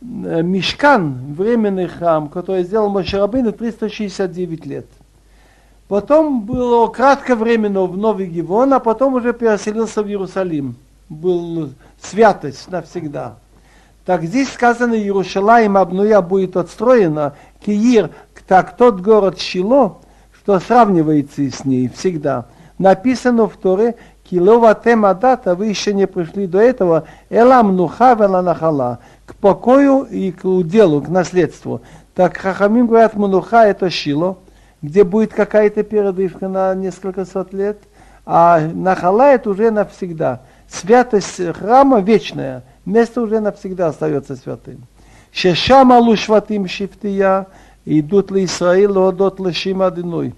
э, 0.00 0.42
Мешкан, 0.42 1.34
временный 1.34 1.88
храм, 1.88 2.28
который 2.28 2.64
сделал 2.64 2.88
Мошерабейну 2.88 3.52
369 3.52 4.66
лет. 4.66 4.86
Потом 5.88 6.42
было 6.42 6.86
кратковременно 6.86 7.82
в 7.82 7.96
Новый 7.96 8.28
Гивон, 8.28 8.72
а 8.72 8.80
потом 8.80 9.14
уже 9.14 9.34
переселился 9.34 10.02
в 10.02 10.08
Иерусалим. 10.08 10.76
Был 11.10 11.70
святость 12.00 12.70
навсегда. 12.70 13.34
Так 14.06 14.22
здесь 14.22 14.50
сказано, 14.50 14.94
Иерушалаим 14.94 15.76
обнуя 15.76 16.22
будет 16.22 16.56
отстроена, 16.56 17.34
Киир, 17.64 18.10
так 18.48 18.76
тот 18.76 19.00
город 19.00 19.38
Шило, 19.38 19.98
что 20.32 20.58
сравнивается 20.60 21.42
с 21.42 21.64
ней 21.64 21.88
всегда. 21.88 22.46
Написано 22.78 23.46
в 23.46 23.56
Торе, 23.56 23.94
Килова 24.30 24.76
тема 24.76 25.12
дата, 25.12 25.56
вы 25.56 25.66
еще 25.66 25.92
не 25.92 26.06
пришли 26.06 26.46
до 26.46 26.60
этого, 26.60 27.02
элам 27.30 27.76
нуха 27.76 28.14
нахала, 28.14 29.00
к 29.26 29.34
покою 29.34 30.04
и 30.04 30.30
к 30.30 30.44
уделу, 30.44 31.02
к 31.02 31.08
наследству. 31.08 31.80
Так 32.14 32.36
Хахамим 32.36 32.86
говорят, 32.86 33.16
мануха 33.16 33.66
это 33.66 33.90
шило, 33.90 34.38
где 34.82 35.02
будет 35.02 35.32
какая-то 35.34 35.82
передышка 35.82 36.46
на 36.46 36.76
несколько 36.76 37.24
сот 37.24 37.52
лет, 37.52 37.78
а 38.24 38.60
нахала 38.72 39.32
это 39.32 39.50
уже 39.50 39.72
навсегда. 39.72 40.42
Святость 40.68 41.40
храма 41.56 42.00
вечная, 42.00 42.62
место 42.84 43.22
уже 43.22 43.40
навсегда 43.40 43.88
остается 43.88 44.36
святым. 44.36 44.82
Шешам 45.32 45.90
алу 45.90 46.16
шватим 46.16 46.68
шифтия, 46.68 47.48
идут 47.84 48.30
ли 48.30 48.44
Исраил, 48.44 49.08
одот 49.08 49.40
лешим 49.40 49.82
одиной. 49.82 50.34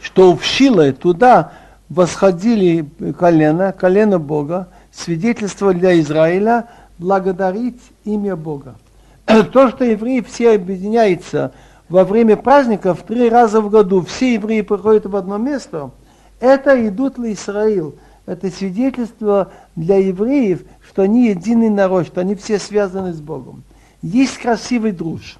Что 0.00 0.36
в 0.36 0.44
Шиле 0.44 0.92
туда 0.92 1.52
восходили 1.90 2.88
колено, 3.18 3.72
колено 3.72 4.18
Бога, 4.18 4.68
свидетельство 4.92 5.74
для 5.74 6.00
Израиля 6.00 6.68
благодарить 6.98 7.80
имя 8.04 8.36
Бога. 8.36 8.76
То, 9.26 9.68
что 9.68 9.84
евреи 9.84 10.20
все 10.20 10.54
объединяются 10.54 11.52
во 11.88 12.04
время 12.04 12.36
праздников 12.36 13.02
три 13.02 13.28
раза 13.28 13.60
в 13.60 13.68
году, 13.68 14.02
все 14.02 14.34
евреи 14.34 14.62
приходят 14.62 15.06
в 15.06 15.16
одно 15.16 15.36
место, 15.36 15.90
это 16.38 16.88
идут 16.88 17.18
ли 17.18 17.34
Израиль. 17.34 17.92
Это 18.26 18.48
свидетельство 18.48 19.50
для 19.74 19.96
евреев, 19.96 20.62
что 20.88 21.02
они 21.02 21.28
единый 21.28 21.68
народ, 21.68 22.06
что 22.06 22.20
они 22.20 22.36
все 22.36 22.60
связаны 22.60 23.12
с 23.12 23.20
Богом. 23.20 23.64
Есть 24.02 24.38
красивый 24.38 24.92
друж, 24.92 25.38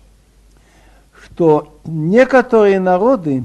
что 1.25 1.79
некоторые 1.85 2.81
народы 2.81 3.45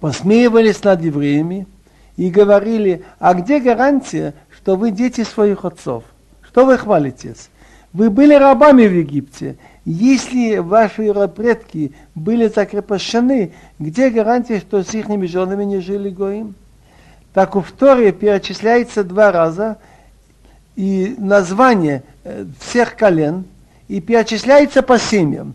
посмеивались 0.00 0.82
над 0.82 1.00
евреями, 1.02 1.68
и 2.16 2.30
говорили, 2.30 3.04
а 3.18 3.34
где 3.34 3.60
гарантия, 3.60 4.34
что 4.54 4.76
вы 4.76 4.90
дети 4.90 5.24
своих 5.24 5.64
отцов? 5.64 6.04
Что 6.42 6.66
вы 6.66 6.76
хвалитесь? 6.76 7.48
Вы 7.92 8.10
были 8.10 8.34
рабами 8.34 8.86
в 8.86 8.92
Египте. 8.92 9.56
Если 9.84 10.58
ваши 10.58 11.12
предки 11.28 11.92
были 12.14 12.48
закрепощены, 12.48 13.52
где 13.78 14.10
гарантия, 14.10 14.60
что 14.60 14.82
с 14.82 14.94
их 14.94 15.06
женами 15.28 15.64
не 15.64 15.80
жили 15.80 16.10
гоим? 16.10 16.54
Так 17.32 17.56
у 17.56 17.62
Торе 17.62 18.12
перечисляется 18.12 19.02
два 19.02 19.32
раза 19.32 19.78
и 20.76 21.14
название 21.18 22.02
э, 22.24 22.44
всех 22.60 22.96
колен, 22.96 23.44
и 23.88 24.00
перечисляется 24.00 24.82
по 24.82 24.98
семьям. 24.98 25.54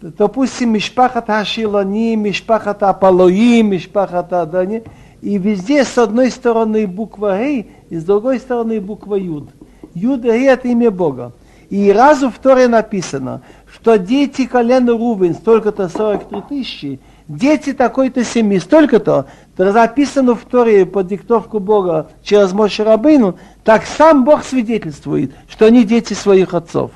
Допустим, 0.00 0.72
Мишпахат 0.72 1.26
Хашилони, 1.26 2.14
Мишпахат 2.14 2.82
Аполои, 2.82 3.62
Мишпахат 3.62 4.32
Адани– 4.32 4.84
и 5.20 5.38
везде 5.38 5.84
с 5.84 5.98
одной 5.98 6.30
стороны 6.30 6.86
буква 6.86 7.38
Гей, 7.38 7.70
и 7.90 7.96
с 7.96 8.04
другой 8.04 8.38
стороны 8.38 8.80
буква 8.80 9.16
Юд. 9.16 9.48
Юд 9.94 10.24
и 10.24 10.28
это 10.28 10.68
имя 10.68 10.90
Бога. 10.90 11.32
И 11.70 11.92
разу 11.92 12.30
в 12.30 12.38
Торе 12.38 12.66
написано, 12.66 13.42
что 13.70 13.98
дети 13.98 14.46
колена 14.46 14.92
Рубин 14.92 15.34
столько-то 15.34 15.88
43 15.88 16.42
тысячи, 16.48 17.00
дети 17.26 17.74
такой-то 17.74 18.24
семьи 18.24 18.58
столько-то, 18.58 19.26
то 19.56 19.72
записано 19.72 20.34
в 20.34 20.44
Торе 20.44 20.86
по 20.86 21.02
диктовку 21.02 21.58
Бога 21.58 22.10
через 22.22 22.52
Моше 22.52 22.84
Рабыну, 22.84 23.38
так 23.64 23.84
сам 23.84 24.24
Бог 24.24 24.44
свидетельствует, 24.44 25.32
что 25.48 25.66
они 25.66 25.84
дети 25.84 26.14
своих 26.14 26.54
отцов. 26.54 26.90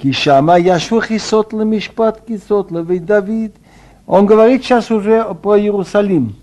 Кишама 0.00 0.58
яшву 0.58 1.00
хисот 1.00 1.52
мишпат 1.52 2.24
кисот 2.26 2.68
Давид, 3.04 3.54
Он 4.06 4.26
говорит 4.26 4.64
сейчас 4.64 4.90
уже 4.90 5.24
про 5.42 5.58
Иерусалим. 5.58 6.36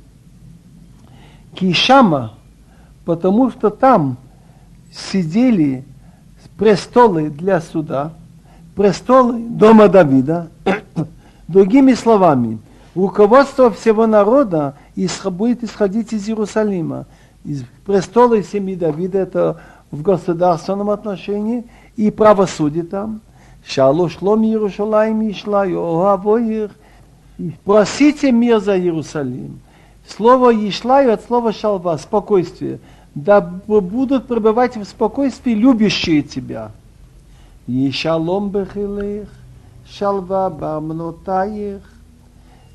Кишама, 1.59 2.35
потому 3.03 3.51
что 3.51 3.69
там 3.69 4.15
сидели 4.93 5.83
престолы 6.57 7.29
для 7.29 7.59
суда, 7.59 8.13
престолы 8.75 9.39
дома 9.39 9.89
Давида. 9.89 10.47
Другими 11.49 11.95
словами, 11.95 12.59
руководство 12.95 13.71
всего 13.71 14.07
народа 14.07 14.75
будет 15.25 15.63
исходить 15.63 16.13
из 16.13 16.29
Иерусалима. 16.29 17.05
Из 17.43 17.65
престола 17.85 18.41
семьи 18.41 18.75
Давида 18.75 19.17
это 19.17 19.61
в 19.91 20.01
государственном 20.01 20.89
отношении 20.89 21.65
и 21.97 22.09
правосудие 22.09 22.83
там. 22.83 23.19
Шалу 23.65 24.07
шлом 24.07 24.43
Иерушалаем 24.43 25.21
и 25.23 25.33
шлаю, 25.33 26.69
Просите 27.65 28.31
мир 28.31 28.59
за 28.59 28.77
Иерусалим. 28.77 29.59
Слово 30.15 30.53
Ишлаю 30.67 31.13
от 31.13 31.23
слова 31.23 31.53
шалва, 31.53 31.95
спокойствие. 31.97 32.79
Да 33.15 33.41
будут 33.41 34.27
пребывать 34.27 34.75
в 34.75 34.83
спокойствии 34.83 35.53
любящие 35.53 36.23
тебя. 36.23 36.71
И 37.67 37.91
шалом 37.91 38.49
бехилых, 38.49 39.29
шалва 39.87 40.49
бамнотаих. 40.49 41.81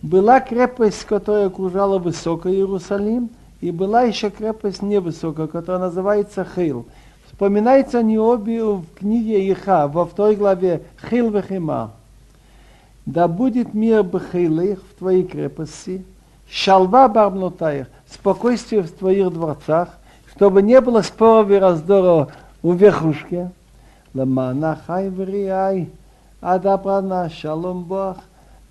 Была 0.02 0.40
крепость, 0.40 1.04
которая 1.04 1.46
окружала 1.46 1.98
высокий 1.98 2.50
Иерусалим, 2.50 3.30
и 3.60 3.70
была 3.70 4.02
еще 4.02 4.30
крепость 4.30 4.82
невысокая, 4.82 5.46
которая 5.46 5.86
называется 5.86 6.46
Хил. 6.54 6.86
Вспоминается 7.26 7.98
они 7.98 8.18
обе 8.18 8.62
в 8.62 8.84
книге 8.98 9.50
Иха, 9.50 9.88
во 9.88 10.04
второй 10.04 10.36
главе 10.36 10.82
Хил 11.08 11.30
Вехима. 11.30 11.92
Да 13.06 13.26
будет 13.26 13.74
мир 13.74 14.02
Бехилых 14.02 14.80
в 14.80 14.98
твоей 14.98 15.24
крепости, 15.24 16.04
шалва 16.54 17.08
бармнутаих, 17.08 17.86
спокойствие 18.08 18.82
в 18.82 18.90
твоих 18.92 19.32
дворцах, 19.32 19.88
чтобы 20.34 20.62
не 20.62 20.80
было 20.80 21.02
споров 21.02 21.50
и 21.50 21.56
раздора 21.56 22.28
у 22.62 22.72
верхушки. 22.72 23.50
Ламана 24.14 24.78
хай 24.86 25.08
вриай, 25.08 25.90
адабрана 26.40 27.28
шалом 27.28 27.82
бах. 27.82 28.18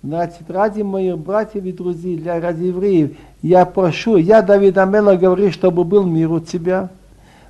Значит, 0.02 0.50
ради 0.50 0.82
моих 0.82 1.18
братьев 1.18 1.64
и 1.64 1.72
друзей, 1.72 2.16
для 2.16 2.40
ради 2.40 2.64
евреев, 2.64 3.16
я 3.42 3.66
прошу, 3.66 4.16
я 4.16 4.40
Давид 4.40 4.78
Амела 4.78 5.16
говорю, 5.16 5.50
чтобы 5.52 5.84
был 5.84 6.04
мир 6.04 6.32
у 6.32 6.40
тебя. 6.40 6.88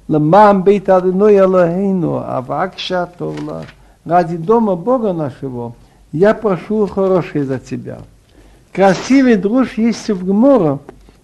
Ламам 0.09 0.63
бейт 0.65 0.89
адыной 0.89 1.39
Элохейну, 1.39 2.17
авакша 2.17 3.09
товла. 3.19 3.63
Ради 4.05 4.37
дома 4.37 4.75
Бога 4.75 5.13
нашего, 5.13 5.75
я 6.13 6.35
прошу 6.35 6.87
хорошее 6.87 7.45
за 7.45 7.59
тебя. 7.59 7.99
Красивый 8.75 9.37
друж 9.37 9.75
есть 9.77 10.11
в 10.11 10.27
Гмора 10.27 10.81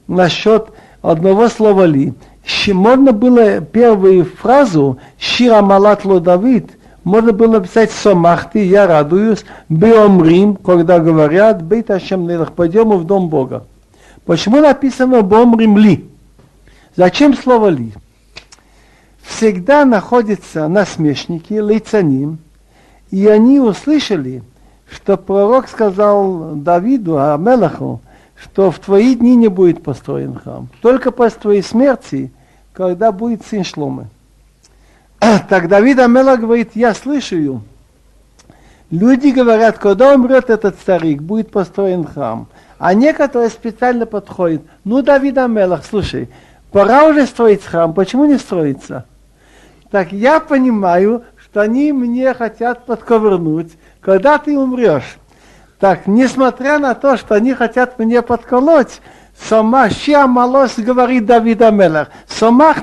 насчет 0.06 0.68
одного 1.02 1.48
слова 1.48 1.82
ли. 1.82 2.14
Можно 2.68 3.12
было 3.12 3.60
первую 3.60 4.24
фразу 4.24 4.98
«Шира 5.18 5.60
малатло 5.60 6.20
Давид» 6.20 6.70
можно 7.02 7.32
было 7.32 7.60
писать 7.60 7.90
«Сомахти», 7.90 8.58
«Я 8.58 8.86
радуюсь», 8.86 9.44
«Беомрим», 9.68 10.54
когда 10.54 11.00
говорят 11.00 11.62
«Бейт 11.62 11.90
Ашем 11.90 12.28
Нелах», 12.28 12.52
«Пойдем 12.52 12.90
в 12.90 13.04
дом 13.04 13.28
Бога». 13.28 13.66
Почему 14.26 14.60
написано 14.60 15.22
«Беомрим 15.22 15.76
ли»? 15.78 16.08
Зачем 16.94 17.34
слово 17.34 17.68
«ли»? 17.68 17.94
Всегда 19.22 19.84
находятся 19.84 20.68
насмешники, 20.68 21.54
лицаним, 21.54 22.38
и 23.10 23.26
они 23.26 23.58
услышали, 23.58 24.42
что 24.90 25.16
пророк 25.16 25.68
сказал 25.68 26.54
Давиду, 26.56 27.18
Амелаху, 27.18 28.00
что 28.36 28.70
в 28.70 28.78
твои 28.78 29.14
дни 29.14 29.36
не 29.36 29.48
будет 29.48 29.82
построен 29.82 30.34
храм. 30.34 30.68
Только 30.82 31.10
после 31.12 31.40
твоей 31.40 31.62
смерти, 31.62 32.32
когда 32.72 33.12
будет 33.12 33.46
сын 33.46 33.64
Шломы. 33.64 34.08
Так 35.48 35.68
Давид 35.68 35.98
Амела 35.98 36.36
говорит, 36.36 36.70
я 36.74 36.94
слышу, 36.94 37.62
люди 38.90 39.28
говорят, 39.28 39.78
когда 39.78 40.14
умрет 40.14 40.50
этот 40.50 40.78
старик, 40.80 41.22
будет 41.22 41.50
построен 41.50 42.04
храм. 42.04 42.48
А 42.78 42.94
некоторые 42.94 43.50
специально 43.50 44.06
подходят, 44.06 44.62
ну, 44.84 45.02
Давид 45.02 45.36
Амелах, 45.36 45.84
слушай, 45.84 46.30
пора 46.72 47.04
уже 47.04 47.26
строить 47.26 47.64
храм, 47.64 47.92
почему 47.92 48.24
не 48.24 48.38
строится? 48.38 49.04
Так 49.90 50.12
я 50.12 50.40
понимаю, 50.40 51.24
что 51.36 51.60
они 51.60 51.92
мне 51.92 52.32
хотят 52.32 52.86
подковырнуть, 52.86 53.72
когда 54.00 54.38
ты 54.38 54.58
умрешь. 54.58 55.18
Так, 55.78 56.06
несмотря 56.06 56.78
на 56.78 56.94
то, 56.94 57.16
что 57.16 57.34
они 57.34 57.54
хотят 57.54 57.98
мне 57.98 58.20
подколоть, 58.20 59.00
сама 59.48 59.88
ща 59.88 60.26
малос 60.26 60.74
говорит 60.76 61.24
Давид 61.24 61.62
Амелах, 61.62 62.08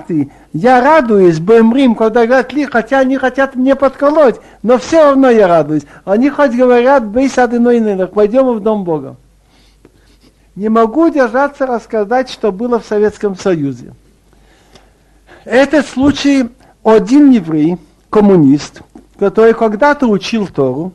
ты, 0.07 0.31
я 0.53 0.81
радуюсь, 0.81 1.39
Бемрим, 1.39 1.93
когда 1.93 2.25
говорят 2.25 2.53
ли, 2.53 2.65
хотя 2.65 2.99
они 2.99 3.17
хотят 3.17 3.55
мне 3.55 3.75
подколоть, 3.75 4.37
но 4.63 4.79
все 4.79 5.03
равно 5.03 5.29
я 5.29 5.47
радуюсь. 5.47 5.83
Они 6.05 6.29
хоть 6.29 6.55
говорят, 6.55 7.05
бейс 7.05 7.37
адыной 7.37 8.07
пойдем 8.07 8.51
в 8.51 8.59
дом 8.61 8.83
Бога. 8.83 9.15
Не 10.55 10.69
могу 10.69 11.09
держаться 11.09 11.67
рассказать, 11.67 12.31
что 12.31 12.51
было 12.51 12.79
в 12.79 12.85
Советском 12.85 13.35
Союзе. 13.35 13.93
Этот 15.45 15.85
случай 15.85 16.49
один 16.83 17.29
еврей, 17.29 17.77
коммунист, 18.09 18.81
который 19.19 19.53
когда-то 19.53 20.07
учил 20.07 20.47
Тору, 20.47 20.93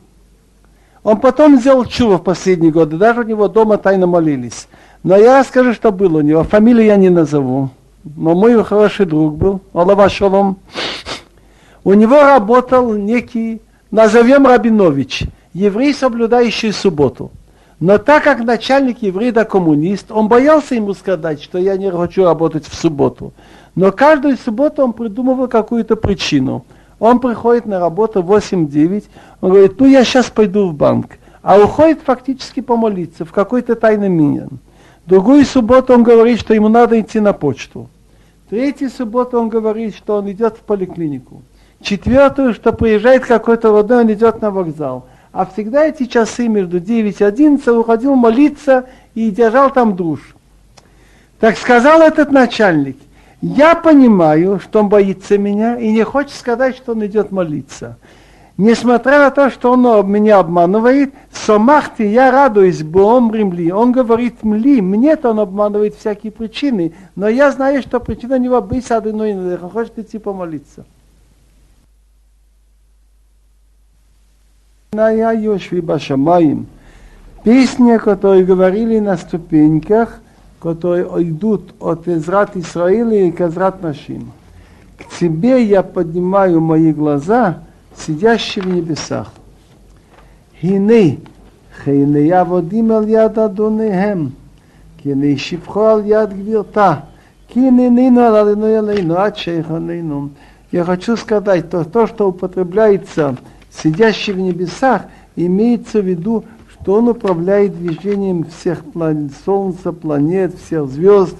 он 1.03 1.19
потом 1.19 1.59
сделал 1.59 1.85
чува 1.85 2.17
в 2.17 2.23
последние 2.23 2.71
годы, 2.71 2.97
даже 2.97 3.21
у 3.21 3.23
него 3.23 3.47
дома 3.47 3.77
тайно 3.77 4.07
молились. 4.07 4.67
Но 5.03 5.17
я 5.17 5.39
расскажу, 5.39 5.73
что 5.73 5.91
было 5.91 6.19
у 6.19 6.21
него. 6.21 6.43
Фамилию 6.43 6.85
я 6.85 6.95
не 6.95 7.09
назову. 7.09 7.69
Но 8.03 8.35
мой 8.35 8.61
хороший 8.63 9.05
друг 9.05 9.35
был, 9.35 9.61
Алава 9.73 10.09
Шалом. 10.09 10.57
У 11.83 11.93
него 11.93 12.21
работал 12.21 12.93
некий, 12.93 13.61
назовем 13.91 14.47
Рабинович, 14.47 15.23
еврей, 15.53 15.93
соблюдающий 15.93 16.71
субботу. 16.71 17.31
Но 17.81 17.97
так 17.97 18.23
как 18.23 18.39
начальник 18.39 19.01
еврей 19.01 19.31
да 19.31 19.43
коммунист, 19.43 20.09
он 20.09 20.29
боялся 20.29 20.75
ему 20.75 20.93
сказать, 20.93 21.43
что 21.43 21.57
я 21.57 21.75
не 21.75 21.91
хочу 21.91 22.23
работать 22.23 22.65
в 22.65 22.75
субботу. 22.75 23.33
Но 23.75 23.91
каждую 23.91 24.37
субботу 24.37 24.83
он 24.83 24.93
придумывал 24.93 25.49
какую-то 25.49 25.97
причину. 25.97 26.63
Он 27.03 27.19
приходит 27.19 27.65
на 27.65 27.81
работу 27.81 28.21
8-9, 28.21 29.03
он 29.41 29.49
говорит, 29.49 29.77
ну 29.77 29.87
я 29.87 30.05
сейчас 30.05 30.29
пойду 30.29 30.69
в 30.69 30.73
банк. 30.73 31.17
А 31.41 31.59
уходит 31.59 31.99
фактически 32.01 32.61
помолиться 32.61 33.25
в 33.25 33.33
какой-то 33.33 33.75
тайный 33.75 34.07
миньян. 34.07 34.47
Другую 35.05 35.43
субботу 35.43 35.93
он 35.93 36.03
говорит, 36.03 36.39
что 36.39 36.53
ему 36.53 36.69
надо 36.69 36.97
идти 36.97 37.19
на 37.19 37.33
почту. 37.33 37.89
Третью 38.49 38.89
субботу 38.89 39.37
он 39.37 39.49
говорит, 39.49 39.97
что 39.97 40.15
он 40.15 40.31
идет 40.31 40.55
в 40.55 40.61
поликлинику. 40.61 41.41
Четвертую, 41.81 42.53
что 42.53 42.71
приезжает 42.71 43.25
какой-то 43.25 43.73
родной, 43.73 44.05
он 44.05 44.13
идет 44.13 44.41
на 44.41 44.49
вокзал. 44.49 45.05
А 45.33 45.45
всегда 45.45 45.83
эти 45.83 46.05
часы 46.05 46.47
между 46.47 46.79
9 46.79 47.19
и 47.19 47.23
11 47.25 47.67
уходил 47.67 48.15
молиться 48.15 48.85
и 49.13 49.29
держал 49.29 49.71
там 49.71 49.97
душ. 49.97 50.21
Так 51.41 51.57
сказал 51.57 51.99
этот 51.99 52.31
начальник– 52.31 52.95
я 53.43 53.75
понимаю, 53.75 54.61
что 54.61 54.79
он 54.79 54.87
боится 54.87 55.37
меня 55.37 55.77
и 55.77 55.91
не 55.91 56.03
хочет 56.03 56.31
сказать, 56.31 56.77
что 56.77 56.93
он 56.93 57.05
идет 57.05 57.29
молиться. 57.29 57.97
Несмотря 58.55 59.19
на 59.19 59.31
то, 59.31 59.49
что 59.49 59.73
он 59.73 60.09
меня 60.09 60.39
обманывает, 60.39 61.13
Сомахти, 61.33 62.03
я 62.03 62.31
радуюсь, 62.31 62.83
Бом 62.83 63.35
Римли. 63.35 63.69
Он 63.69 63.91
говорит 63.91 64.43
мли, 64.43 64.79
мне-то 64.79 65.31
он 65.31 65.41
обманывает 65.41 65.95
всякие 65.95 66.31
причины, 66.31 66.93
но 67.17 67.27
я 67.27 67.51
знаю, 67.51 67.81
что 67.81 67.99
причина 67.99 68.35
у 68.35 68.39
него 68.39 68.61
быть 68.61 68.89
одной, 68.89 69.33
он 69.33 69.69
хочет 69.71 69.99
идти 69.99 70.19
помолиться. 70.19 70.85
Песня, 77.43 77.99
которую 77.99 78.45
говорили 78.45 78.99
на 78.99 79.17
ступеньках, 79.17 80.21
которые 80.63 81.05
идут 81.23 81.75
от 81.81 82.07
Израт 82.07 82.55
Исраиля 82.55 83.27
и 83.27 83.31
к 83.31 83.41
Израт 83.41 83.83
Нашим. 83.83 84.31
К 84.97 85.19
тебе 85.19 85.61
я 85.61 85.83
поднимаю 85.83 86.61
мои 86.61 86.93
глаза, 86.93 87.63
сидящие 87.97 88.63
в 88.63 88.67
небесах. 88.67 89.33
Хиней, 90.61 91.19
хейнея 91.83 92.45
водим 92.45 92.93
ал 92.93 93.05
яд 93.05 93.37
адонеем, 93.37 94.31
киней 95.03 95.37
шипхо 95.37 95.81
ал 95.81 96.03
яд 96.03 96.33
гвирта, 96.33 97.07
киней 97.53 97.89
нино 97.89 98.27
ал 98.27 98.47
алиной 98.47 98.79
алейну, 98.79 99.17
ад 99.17 99.37
шейханейну. 99.37 100.29
Я 100.71 100.85
хочу 100.85 101.17
сказать, 101.17 101.69
то, 101.69 101.83
то, 101.83 102.07
что 102.07 102.29
употребляется 102.29 103.35
сидящий 103.69 104.31
в 104.31 104.39
небесах, 104.39 105.03
имеется 105.35 105.99
в 106.01 106.05
виду 106.05 106.45
что 106.83 106.95
он 106.95 107.07
управляет 107.07 107.79
движением 107.79 108.43
всех 108.43 108.83
планет, 108.83 109.31
Солнца, 109.45 109.93
планет, 109.93 110.53
всех 110.59 110.89
звезд, 110.89 111.37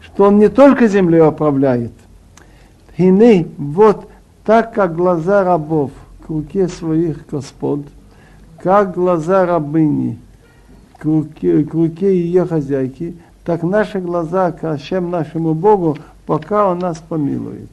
что 0.00 0.24
он 0.24 0.38
не 0.38 0.48
только 0.48 0.88
Землей 0.88 1.20
управляет. 1.20 1.92
Хины, 2.96 3.46
вот 3.58 4.08
так 4.42 4.72
как 4.72 4.96
глаза 4.96 5.44
рабов 5.44 5.90
к 6.24 6.30
руке 6.30 6.66
своих 6.68 7.28
господ, 7.30 7.80
как 8.62 8.94
глаза 8.94 9.44
рабыни 9.44 10.18
к 10.96 11.04
руке, 11.04 11.62
к 11.64 11.74
руке 11.74 12.18
ее 12.18 12.46
хозяйки, 12.46 13.16
так 13.44 13.64
наши 13.64 14.00
глаза 14.00 14.50
к 14.50 14.64
Ашем 14.64 15.10
нашему 15.10 15.52
Богу, 15.52 15.98
пока 16.24 16.70
Он 16.70 16.78
нас 16.78 17.02
помилует. 17.06 17.68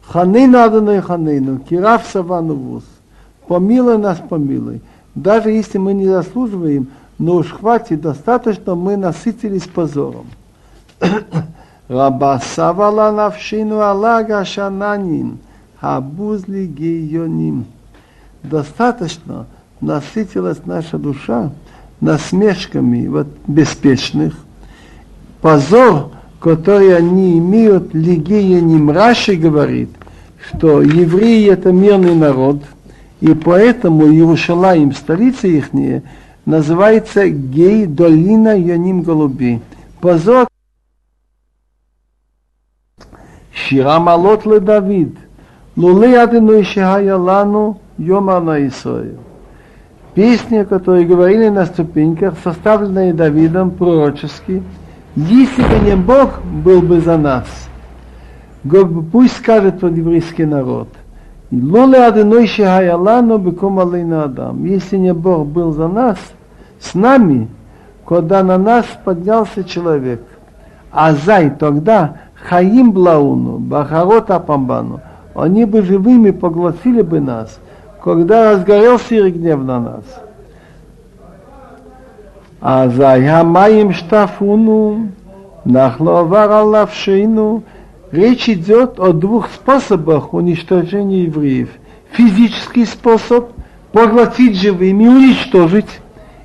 Ханейну 0.00 0.60
Адонai 0.60 1.02
Ханейну, 1.02 1.58
Кирав 1.58 2.06
Савану 2.06 2.54
Вуз. 2.54 2.84
Помилуй 3.48 3.98
нас, 3.98 4.18
помилуй. 4.28 4.80
Даже 5.14 5.50
если 5.50 5.78
мы 5.78 5.94
не 5.94 6.06
заслуживаем, 6.06 6.88
но 7.18 7.36
уж 7.36 7.52
хватит, 7.52 8.00
достаточно 8.00 8.74
мы 8.74 8.96
насытились 8.96 9.62
позором. 9.62 10.26
Раба 11.88 12.40
Навшину 12.58 13.80
Алага 13.80 14.44
Шананин, 14.44 15.38
Абузли 15.80 16.66
Гейоним. 16.66 17.66
Достаточно 18.42 19.46
насытилась 19.80 20.58
наша 20.64 20.98
душа 20.98 21.50
насмешками 22.00 23.06
вот, 23.06 23.28
беспечных. 23.46 24.34
Позор, 25.40 26.10
который 26.40 26.96
они 26.96 27.38
имеют, 27.38 27.94
Лигеяним 27.94 28.90
Раши 28.90 29.36
говорит, 29.36 29.90
что 30.48 30.82
евреи 30.82 31.50
это 31.50 31.72
мирный 31.72 32.14
народ, 32.14 32.62
и 33.20 33.32
поэтому 33.32 34.06
Иерушалаим, 34.06 34.92
столица 34.92 35.46
их, 35.48 35.70
называется 36.44 37.28
Гей 37.28 37.86
Долина 37.86 38.56
Яним 38.56 39.02
Голуби. 39.02 39.60
Позор 40.00 40.46
шира 43.52 43.98
малот 43.98 44.44
ле 44.44 44.60
Давид. 44.60 45.16
Лулы 45.76 46.16
адыну 46.16 46.58
и 46.58 46.62
шихаялану 46.62 47.80
йомана 47.98 48.66
Исоя. 48.66 49.14
Песня, 50.14 50.64
которую 50.64 51.06
говорили 51.06 51.48
на 51.48 51.66
ступеньках, 51.66 52.34
составленная 52.42 53.12
Давидом 53.12 53.70
пророчески, 53.70 54.62
если 55.14 55.62
бы 55.62 55.84
не 55.84 55.96
Бог 55.96 56.42
был 56.42 56.80
бы 56.80 57.00
за 57.00 57.18
нас, 57.18 57.46
пусть 59.12 59.36
скажет 59.36 59.80
под 59.80 59.96
еврейский 59.96 60.44
народ– 60.44 60.88
если 61.50 61.66
не 64.96 65.14
Бог 65.14 65.46
был 65.46 65.72
за 65.72 65.88
нас, 65.88 66.18
с 66.80 66.94
нами, 66.94 67.48
когда 68.04 68.42
на 68.42 68.58
нас 68.58 68.84
поднялся 69.04 69.62
человек. 69.62 70.22
А 70.90 71.12
зай 71.12 71.50
тогда 71.50 72.16
Хаим 72.34 72.92
Блауну, 72.92 73.58
Бахарот 73.58 74.30
Апамбану, 74.30 75.00
они 75.34 75.64
бы 75.64 75.82
живыми 75.82 76.30
поглотили 76.30 77.02
бы 77.02 77.20
нас, 77.20 77.58
когда 78.02 78.52
разгорелся 78.52 79.14
их 79.14 79.36
гнев 79.36 79.62
на 79.62 79.80
нас. 79.80 80.04
А 82.60 82.88
за 82.88 83.18
Ямаим 83.18 83.92
Штафуну, 83.92 85.08
Нахловар 85.64 86.50
Аллавшину, 86.50 87.62
речь 88.16 88.48
идет 88.48 88.98
о 88.98 89.12
двух 89.12 89.48
способах 89.50 90.34
уничтожения 90.34 91.24
евреев. 91.24 91.68
Физический 92.12 92.84
способ– 92.84 93.50
поглотить 93.92 94.56
живыми, 94.56 95.06
уничтожить, 95.06 96.00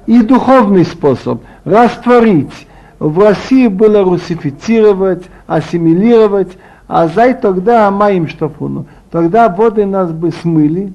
и 0.06 0.22
духовный 0.22 0.86
способ– 0.86 1.42
растворить, 1.66 2.68
в 3.02 3.18
России 3.18 3.68
было 3.68 4.04
русифицировать, 4.04 5.24
ассимилировать, 5.48 6.56
а 6.88 7.08
зай 7.08 7.34
тогда 7.34 7.90
маим 7.90 8.28
штафуну. 8.28 8.86
Тогда 9.10 9.50
воды 9.50 9.88
нас 9.88 10.12
бы 10.12 10.30
смыли. 10.30 10.94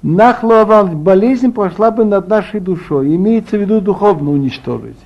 Нахловал 0.00 0.86
болезнь 0.86 1.52
прошла 1.52 1.90
бы 1.90 2.06
над 2.06 2.28
нашей 2.28 2.60
душой. 2.60 3.14
Имеется 3.14 3.58
в 3.58 3.60
виду 3.60 3.82
духовно 3.82 4.30
уничтожить. 4.30 4.96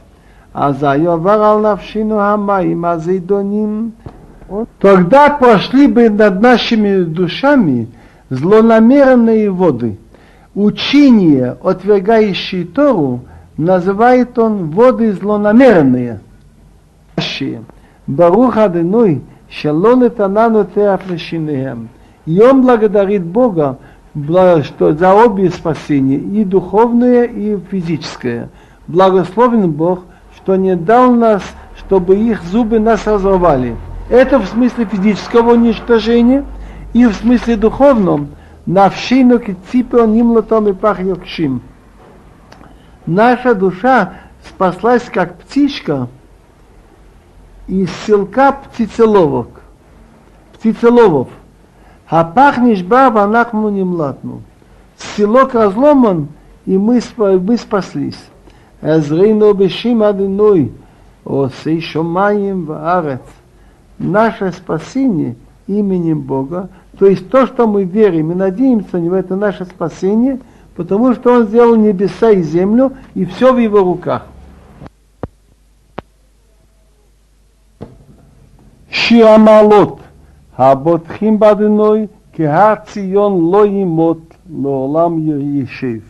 А 0.53 0.73
за 0.73 0.97
Йоварал 0.97 1.59
навшину 1.59 2.19
хамаим 2.19 2.87
азейдоним. 2.87 3.95
Тогда 4.79 5.31
прошли 5.31 5.87
бы 5.87 6.11
над 6.11 6.41
нашими 6.41 7.03
душами 7.03 7.89
злонамеренные 8.31 9.51
воды. 9.51 9.99
Учение, 10.55 11.57
отвергающие 11.63 12.65
Тору, 12.65 13.21
называет 13.57 14.39
он 14.39 14.71
воды 14.71 15.13
злонамеренные. 15.13 16.21
Барух 18.07 18.57
Адыной, 18.59 19.23
шалон 19.49 20.07
этанану 20.07 20.67
теафрешинеем. 20.75 21.89
И 22.27 22.41
он 22.41 22.63
благодарит 22.63 23.25
Бога 23.25 23.79
что 24.63 24.93
за 24.93 25.13
обе 25.13 25.51
спасения, 25.51 26.19
и 26.19 26.45
духовное, 26.45 27.25
и 27.25 27.59
физическое. 27.71 28.49
Благословен 28.87 29.73
Бог, 29.73 30.05
что 30.37 30.57
не 30.57 30.77
дал 30.77 31.13
нас, 31.13 31.43
чтобы 31.79 32.17
их 32.17 32.43
зубы 32.45 32.79
нас 32.79 33.07
разорвали. 33.07 33.77
Это 34.09 34.39
в 34.39 34.47
смысле 34.47 34.85
физического 34.85 35.53
уничтожения, 35.53 36.45
и 36.93 37.07
в 37.07 37.15
смысле 37.15 37.57
духовном. 37.57 38.29
Навшину 38.67 39.39
киципе 39.39 40.07
нимлотом 40.07 40.69
и 40.69 40.73
пах 40.73 41.01
йокшим 41.01 41.63
наша 43.07 43.55
душа 43.55 44.15
спаслась 44.47 45.05
как 45.05 45.39
птичка 45.39 46.09
из 47.67 47.91
селка 48.07 48.53
птицеловок, 48.53 49.49
птицеловов. 50.55 51.29
А 52.07 52.25
пахнешь 52.25 52.83
баба, 52.83 53.27
нахму 53.27 53.71
не 53.71 53.83
млатну. 53.83 54.43
Селок 55.17 55.55
разломан, 55.55 56.29
и 56.67 56.77
мы, 56.77 57.01
мы 57.17 57.57
спаслись. 57.57 58.23
Эзрейно 58.83 59.55
бешим 59.55 60.03
адыной, 60.03 60.73
осей 61.25 61.81
шомаем 61.81 62.67
в 62.67 62.99
арец 62.99 63.23
наше 63.99 64.53
спасение 64.53 65.37
именем 65.67 66.21
Бога, 66.21 66.69
то 66.99 67.07
есть 67.07 67.29
то, 67.29 67.47
что 67.47 67.67
мы 67.67 67.85
верим 67.85 68.33
и 68.33 68.35
надеемся 68.35 68.99
на 68.99 69.03
него, 69.03 69.17
это 69.17 69.37
наше 69.37 69.65
спасение, 69.65 70.41
потому 70.77 71.15
что 71.15 71.33
Он 71.33 71.47
сделал 71.47 71.77
небеса 71.77 72.31
и 72.31 72.43
землю, 72.43 72.93
и 73.15 73.25
все 73.25 73.53
в 73.53 73.59
Его 73.59 73.81
руках. 73.81 74.27
Шиамалот, 78.91 80.01
Хаботхим 80.57 81.37
Бадыной, 81.39 82.09
Кехацион 82.37 83.45
Лоимот, 83.45 84.21
Лолам 84.49 85.19
Ешив. 85.19 86.05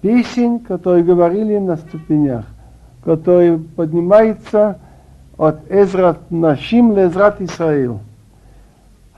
Песень, 0.00 0.60
которую 0.60 1.04
говорили 1.04 1.58
на 1.58 1.76
ступенях, 1.76 2.46
которая 3.04 3.58
поднимается 3.58 4.78
от 5.40 5.60
Эзрат 5.70 6.30
Нашим 6.30 6.94
Лезрат 6.94 7.40
Исраил. 7.40 8.00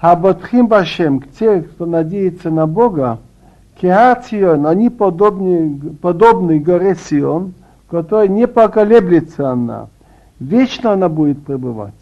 Хаботхим 0.00 0.68
Башем, 0.68 1.20
те, 1.36 1.62
кто 1.62 1.84
надеется 1.84 2.48
на 2.48 2.68
Бога, 2.68 3.18
Кеацион, 3.80 4.68
они 4.68 4.88
подобны, 4.88 5.80
подобны 6.00 6.60
горе 6.60 6.94
Сион, 6.94 7.54
которая 7.90 8.28
не 8.28 8.46
поколеблется 8.46 9.50
она. 9.50 9.88
Вечно 10.38 10.92
она 10.92 11.08
будет 11.08 11.44
пребывать. 11.44 11.92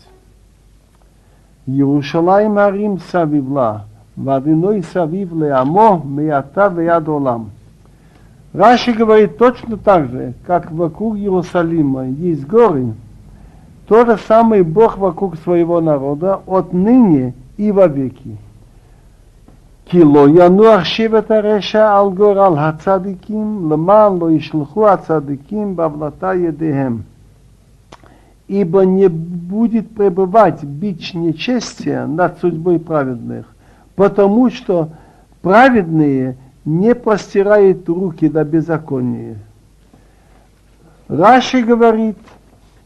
Иерушалаем 1.64 2.58
Арим 2.58 2.98
Савивла, 3.10 3.86
Вавиной 4.16 4.82
Савив 4.82 5.32
Леамо, 5.32 6.02
Меята 6.04 6.68
Веяд 6.68 7.08
Олам. 7.08 7.52
Раши 8.52 8.92
говорит 8.92 9.38
точно 9.38 9.78
так 9.78 10.10
же, 10.10 10.34
как 10.46 10.70
вокруг 10.70 11.16
Иерусалима 11.16 12.08
есть 12.08 12.46
горы, 12.46 12.92
то 13.90 14.06
же 14.06 14.18
самое 14.18 14.62
Бог 14.62 14.98
вокруг 14.98 15.36
своего 15.38 15.80
народа 15.80 16.40
отныне 16.46 17.34
и 17.56 17.72
вовеки. 17.72 18.36
Кило 19.84 20.28
яну 20.28 20.68
аршивата 20.68 21.40
реша 21.40 21.98
алгор 21.98 22.38
ал 22.38 22.54
хацадиким, 22.54 23.68
леман 23.68 24.22
ло 24.22 24.38
ишлуху 24.38 24.84
ацадиким 24.84 25.74
бавлата 25.74 26.34
едехем. 26.34 27.02
Ибо 28.46 28.82
не 28.82 29.08
будет 29.08 29.92
пребывать 29.92 30.62
бич 30.62 31.12
нечестия 31.14 32.06
над 32.06 32.38
судьбой 32.38 32.78
праведных, 32.78 33.46
потому 33.96 34.50
что 34.50 34.90
праведные 35.42 36.36
не 36.64 36.94
простирают 36.94 37.88
руки 37.88 38.28
до 38.28 38.44
беззакония. 38.44 39.38
Раши 41.08 41.62
говорит, 41.62 42.18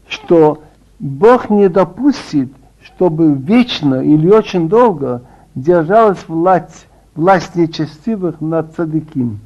что 0.07 0.63
Бог 0.99 1.49
не 1.49 1.69
допустит, 1.69 2.51
чтобы 2.81 3.33
вечно 3.33 4.01
или 4.01 4.29
очень 4.29 4.69
долго 4.69 5.21
держалась 5.55 6.27
власть 6.27 6.87
власть 7.15 7.55
нечестивых 7.55 8.41
над 8.41 8.73
цадыким. 8.75 9.39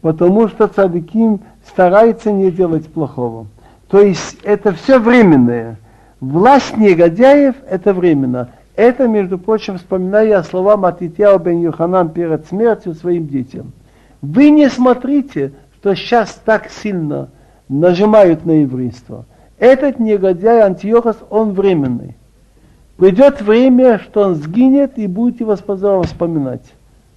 Потому 0.00 0.48
что 0.48 0.66
цадыким 0.66 1.40
старается 1.64 2.30
не 2.32 2.50
делать 2.50 2.86
плохого. 2.86 3.46
То 3.88 4.00
есть 4.00 4.38
это 4.42 4.72
все 4.72 4.98
временное. 4.98 5.78
Власть 6.20 6.76
негодяев– 6.76 7.54
это 7.70 7.94
временно. 7.94 8.48
Это, 8.74 9.08
между 9.08 9.38
прочим, 9.38 9.78
вспоминаю 9.78 10.28
я 10.28 10.42
слова 10.42 10.76
Матитьяу 10.76 11.38
бен 11.38 11.62
Юханан 11.62 12.10
перед 12.10 12.46
смертью 12.46 12.94
своим 12.94 13.26
детям. 13.26 13.72
Вы 14.20 14.50
не 14.50 14.68
смотрите, 14.68 15.52
что 15.76 15.94
сейчас 15.94 16.40
так 16.44 16.68
сильно 16.70 17.28
нажимают 17.68 18.44
на 18.44 18.62
еврейство. 18.62 19.24
Этот 19.58 19.98
негодяй 19.98 20.60
Антиохос, 20.60 21.16
он 21.30 21.52
временный. 21.52 22.14
Придет 22.96 23.40
время, 23.40 23.98
что 23.98 24.22
он 24.22 24.34
сгинет, 24.36 24.98
и 24.98 25.06
будете 25.06 25.44
вас 25.44 25.60
вспоминать. 25.60 26.62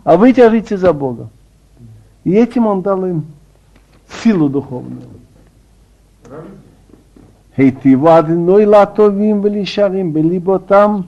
А 0.04 0.18
вы 0.18 0.34
тяжите 0.34 0.78
за 0.78 0.94
Бога. 0.94 1.30
И 2.24 2.34
этим 2.34 2.68
он 2.68 2.82
дал 2.82 3.06
им 3.06 3.26
силу 4.24 4.50
духовную. 4.50 5.02
Хейтива 7.56 8.18
одной 8.18 8.66
латовим 8.66 9.42
были 9.42 9.64
шарим, 9.64 10.12
были 10.12 10.42
там. 10.68 11.08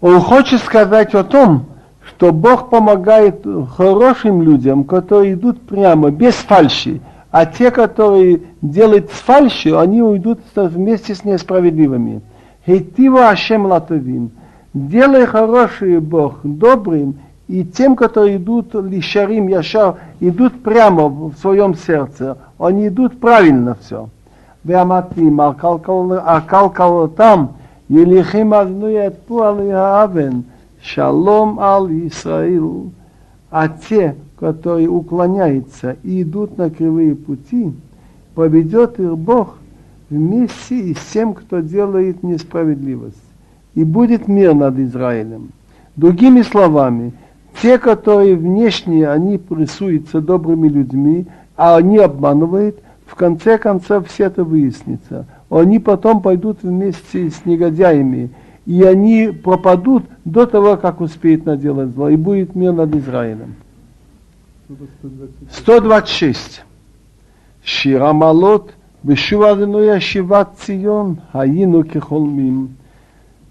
Он 0.00 0.20
хочет 0.20 0.60
сказать 0.60 1.14
о 1.14 1.24
том, 1.24 1.66
что 2.06 2.32
Бог 2.32 2.68
помогает 2.68 3.46
хорошим 3.76 4.42
людям, 4.42 4.84
которые 4.84 5.34
идут 5.34 5.62
прямо, 5.62 6.10
без 6.10 6.34
фальши 6.34 7.00
а 7.34 7.46
те, 7.46 7.72
которые 7.72 8.42
делают 8.62 9.10
с 9.10 9.14
фальши, 9.14 9.74
они 9.74 10.00
уйдут 10.00 10.38
вместе 10.54 11.16
с 11.16 11.24
несправедливыми. 11.24 12.20
Хейтива 12.64 13.30
Ашем 13.30 13.66
Латовим. 13.66 14.30
Делай 14.72 15.26
хороший 15.26 15.98
Бог 15.98 16.38
добрым 16.44 17.18
и 17.48 17.64
тем, 17.64 17.96
которые 17.96 18.36
идут 18.36 18.76
лишарим, 18.76 19.48
яша, 19.48 19.96
идут 20.20 20.62
прямо 20.62 21.08
в 21.08 21.34
своем 21.40 21.74
сердце. 21.74 22.38
Они 22.56 22.86
идут 22.86 23.18
правильно 23.18 23.76
все. 23.80 24.08
Веаматим, 24.62 25.40
акалкал 25.40 26.12
а 26.12 27.08
там, 27.08 27.54
елихим 27.88 28.54
агнуят 28.54 29.22
пуали 29.22 30.44
шалом 30.80 31.58
ал 31.58 31.88
Исраил. 31.88 32.92
А 33.56 33.68
те, 33.68 34.16
которые 34.36 34.88
уклоняются 34.88 35.96
и 36.02 36.22
идут 36.22 36.58
на 36.58 36.70
кривые 36.70 37.14
пути, 37.14 37.72
поведет 38.34 38.98
их 38.98 39.16
Бог 39.16 39.58
вместе 40.10 40.76
и 40.76 40.92
с 40.92 41.12
тем, 41.12 41.34
кто 41.34 41.60
делает 41.60 42.24
несправедливость. 42.24 43.22
И 43.76 43.84
будет 43.84 44.26
мир 44.26 44.56
над 44.56 44.76
Израилем. 44.80 45.50
Другими 45.94 46.42
словами, 46.42 47.12
те, 47.62 47.78
которые 47.78 48.34
внешне, 48.34 49.08
они 49.08 49.40
рисуются 49.50 50.20
добрыми 50.20 50.66
людьми, 50.66 51.26
а 51.56 51.76
они 51.76 51.98
обманывают, 51.98 52.80
в 53.06 53.14
конце 53.14 53.56
концов 53.56 54.08
все 54.08 54.24
это 54.24 54.42
выяснится. 54.42 55.26
Они 55.48 55.78
потом 55.78 56.22
пойдут 56.22 56.64
вместе 56.64 57.30
с 57.30 57.44
негодяями, 57.44 58.30
и 58.66 58.82
они 58.82 59.28
пропадут 59.28 60.04
до 60.24 60.46
того, 60.46 60.76
как 60.76 61.00
успеют 61.00 61.44
наделать 61.44 61.90
зло, 61.90 62.08
и 62.08 62.16
будет 62.16 62.54
мир 62.54 62.72
над 62.72 62.94
Израилем. 62.94 63.56
126. 65.50 66.64
Шира 67.62 68.12
Малот, 68.12 68.74
Бешувадынуя 69.02 70.00
Шиват 70.00 70.56
Цион, 70.58 71.20
Хаину 71.32 71.84
Кехолмим. 71.84 72.76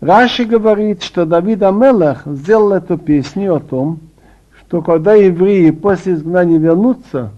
Раши 0.02 0.46
говорит, 0.46 1.04
что 1.04 1.26
Давид 1.26 1.62
Амелах 1.64 2.24
сделал 2.26 2.74
эту 2.74 2.98
песню 2.98 3.56
о 3.56 3.60
том, 3.60 4.00
что 4.60 4.82
когда 4.82 5.14
евреи 5.14 5.70
после 5.70 6.14
изгнания 6.14 6.58
вернутся, 6.58 7.32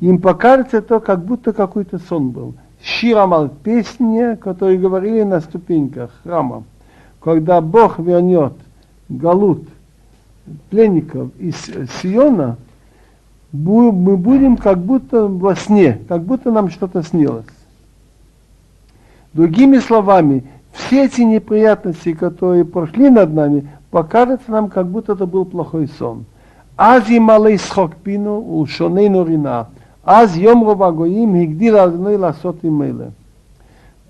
им 0.00 0.20
покажется 0.20 0.82
то, 0.82 1.00
как 1.00 1.24
будто 1.24 1.52
какой-то 1.52 1.98
сон 1.98 2.30
был. 2.30 2.54
Ширамал 2.82 3.48
песня, 3.48 4.36
которые 4.36 4.78
говорили 4.78 5.22
на 5.22 5.40
ступеньках 5.40 6.10
храма 6.22 6.64
когда 7.24 7.62
Бог 7.62 7.98
вернет 7.98 8.52
Галут 9.08 9.66
пленников 10.68 11.30
из 11.38 11.56
Сиона, 12.02 12.58
мы 13.50 14.16
будем 14.16 14.58
как 14.58 14.78
будто 14.78 15.26
во 15.26 15.56
сне, 15.56 16.00
как 16.06 16.22
будто 16.22 16.50
нам 16.50 16.68
что-то 16.68 17.02
снилось. 17.02 17.46
Другими 19.32 19.78
словами, 19.78 20.44
все 20.72 21.06
эти 21.06 21.22
неприятности, 21.22 22.12
которые 22.12 22.64
прошли 22.64 23.08
над 23.08 23.32
нами, 23.32 23.68
покажется 23.90 24.50
нам, 24.50 24.68
как 24.68 24.86
будто 24.88 25.12
это 25.12 25.24
был 25.26 25.46
плохой 25.46 25.88
сон. 25.88 26.26
Аз 26.76 27.08
и 27.08 27.18
малый 27.18 27.58
схокпину 27.58 28.38
улшоней 28.38 29.08
нурина. 29.08 29.68
Аз 30.04 30.36
йомру 30.36 30.74
вагоим 30.74 31.34
гигдир 31.34 31.76
адной 31.76 32.16
и 32.16 32.68
мыле. 32.68 33.12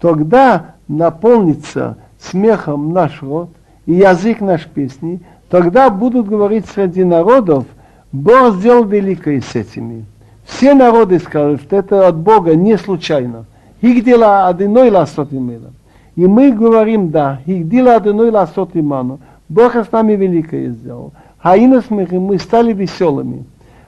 Тогда 0.01 0.75
наполнится 0.89 1.97
смехом 2.24 2.94
наш 2.94 3.22
род 3.22 3.50
и 3.86 3.94
язык 3.94 4.42
наш 4.42 4.66
песни, 4.66 5.20
тогда 5.50 5.90
будут 5.90 6.28
говорить 6.28 6.66
среди 6.68 7.04
народов, 7.04 7.66
Бог 8.12 8.56
сделал 8.56 8.86
великое 8.86 9.42
с 9.42 9.56
этими. 9.56 10.06
Все 10.46 10.74
народы 10.74 11.20
скажут, 11.20 11.62
что 11.62 11.76
это 11.76 12.08
от 12.08 12.18
Бога 12.18 12.56
не 12.56 12.78
случайно. 12.78 13.46
Хигдила 13.82 14.48
одиной 14.48 14.90
ласот 14.90 15.32
имела. 15.32 15.72
И 16.16 16.26
мы 16.26 16.52
говорим, 16.52 17.12
да, 17.12 17.40
Хигдила 17.46 17.96
одиной 17.96 18.32
ласот 18.32 18.72
иману. 18.74 19.20
Бог 19.48 19.76
с 19.76 19.92
нами 19.92 20.14
великое 20.14 20.70
сделал. 20.70 21.14
Хаина 21.38 21.82
смехи, 21.82 22.16
мы 22.16 22.38
стали 22.40 22.74
веселыми. 22.74 23.46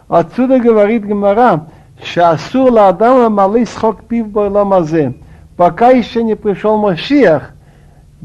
Отсюда 0.07 0.59
говорит 0.59 1.05
Гемара, 1.05 1.65
שאסור 2.03 2.69
לאדם 2.69 3.17
למלא 3.25 3.65
שחוק 3.65 4.01
פיו 4.07 4.25
בעולם 4.25 4.73
הזה. 4.73 5.09
Пока 5.57 5.89
еще 5.89 6.23
не 6.23 6.35
пришел 6.35 6.77
Машиах, 6.77 7.51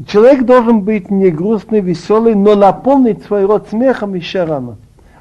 человек 0.06 0.44
должен 0.44 0.80
быть 0.80 1.10
не 1.10 1.30
грустный, 1.30 1.80
веселый, 1.80 2.34
но 2.34 2.54
наполнить 2.54 3.24
свой 3.24 3.44
рот 3.44 3.68
смехом 3.70 4.14
еще 4.14 4.44
рано. 4.44 4.76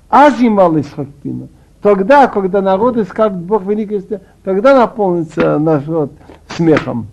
Ази 0.09 0.47
малый 0.47 0.83
схокпина. 0.83 1.47
Тогда, 1.81 2.27
когда 2.27 2.61
народы 2.61 3.05
скажут 3.05 3.39
Бог 3.39 3.63
великий, 3.63 4.01
тогда 4.43 4.77
наполнится 4.77 5.57
наш 5.57 5.87
рот 5.87 6.11
смехом. 6.47 7.07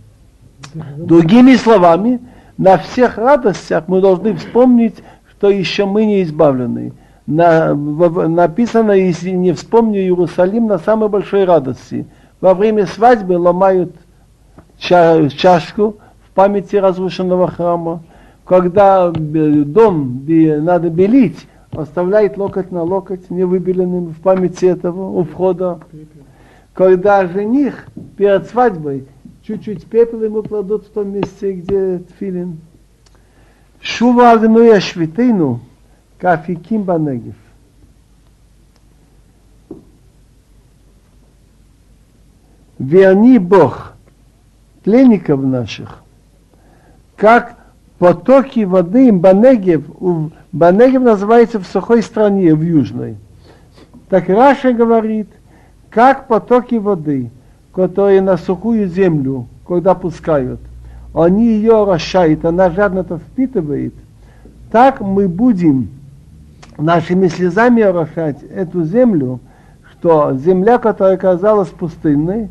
Другими 0.97 1.55
словами, 1.55 2.21
на 2.59 2.77
всех 2.77 3.17
радостях 3.17 3.85
мы 3.87 4.01
должны 4.01 4.35
вспомнить, 4.35 4.97
что 5.31 5.49
еще 5.49 5.87
мы 5.87 6.05
не 6.05 6.23
избавлены 6.23 6.93
на, 7.29 7.75
в, 7.75 8.27
написано, 8.27 8.93
если 8.93 9.31
не 9.31 9.53
вспомню 9.53 10.01
Иерусалим 10.01 10.67
на 10.67 10.79
самой 10.79 11.11
большой 11.11 11.45
радости. 11.45 12.07
Во 12.41 12.55
время 12.55 12.87
свадьбы 12.87 13.37
ломают 13.37 13.95
ча, 14.79 15.29
чашку 15.29 15.97
памяти 16.39 16.77
разрушенного 16.77 17.49
храма, 17.49 18.01
когда 18.45 19.13
э, 19.13 19.13
дом 19.13 20.25
надо 20.25 20.89
белить, 20.89 21.49
оставляет 21.73 22.39
локоть 22.39 22.71
на 22.71 22.85
локоть 22.85 23.29
не 23.29 23.43
выбеленным 23.43 24.11
в 24.11 24.21
памяти 24.21 24.67
этого 24.67 25.19
у 25.19 25.25
входа. 25.25 25.81
Когда 26.75 27.27
жених 27.27 27.89
перед 28.17 28.49
свадьбой 28.49 29.05
чуть-чуть 29.43 29.87
пепел 29.87 30.23
ему 30.23 30.45
кладут 30.45 30.87
в 30.87 30.91
том 30.91 31.11
месте, 31.11 31.55
где 31.55 32.05
филин. 32.21 32.61
Шува 33.81 34.31
огнуя 34.31 34.79
швитыну, 34.79 35.59
кафиким 36.19 36.85
банегев. 36.85 37.35
Верни 42.79 43.39
Бог 43.39 43.95
тленников 44.85 45.43
наших– 45.43 46.05
как 47.19 47.57
потоки 47.99 48.65
воды 48.65 49.13
Банегев, 49.13 49.83
Банегев 50.53 51.03
называется 51.03 51.59
в 51.59 51.67
сухой 51.67 52.03
стране, 52.03 52.55
в 52.55 52.63
южной. 52.63 53.17
Так 54.09 54.29
Раша 54.29 54.73
говорит, 54.73 55.29
как 55.91 56.29
потоки 56.29 56.77
воды, 56.77 57.31
которые 57.75 58.23
на 58.23 58.37
сухую 58.37 58.89
землю, 58.89 59.47
когда 59.67 59.95
пускают, 59.95 60.61
они 61.13 61.47
ее 61.47 61.83
орошают, 61.83 62.45
она 62.45 62.71
жадно 62.71 63.01
это 63.01 63.19
впитывает, 63.19 63.95
так 64.71 65.01
мы 65.01 65.29
будем 65.29 65.91
нашими 66.79 67.27
слезами 67.27 67.83
орошать 67.83 68.43
эту 68.45 68.85
землю, 68.85 69.41
что 69.93 70.35
земля, 70.37 70.79
которая 70.79 71.17
оказалась 71.17 71.69
пустынной, 71.69 72.49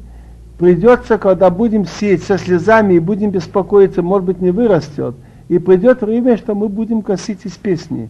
придется, 0.58 1.18
когда 1.18 1.50
будем 1.50 1.86
сеять 1.86 2.24
со 2.24 2.38
слезами 2.38 2.96
и 2.96 3.00
будем 3.00 3.32
беспокоиться, 3.32 4.02
может 4.02 4.26
быть, 4.26 4.42
не 4.42 4.52
вырастет. 4.52 5.16
И 5.50 5.60
придет 5.60 6.02
время, 6.02 6.38
что 6.38 6.56
мы 6.56 6.68
будем 6.68 7.02
косить 7.02 7.46
из 7.46 7.54
песни. 7.54 8.10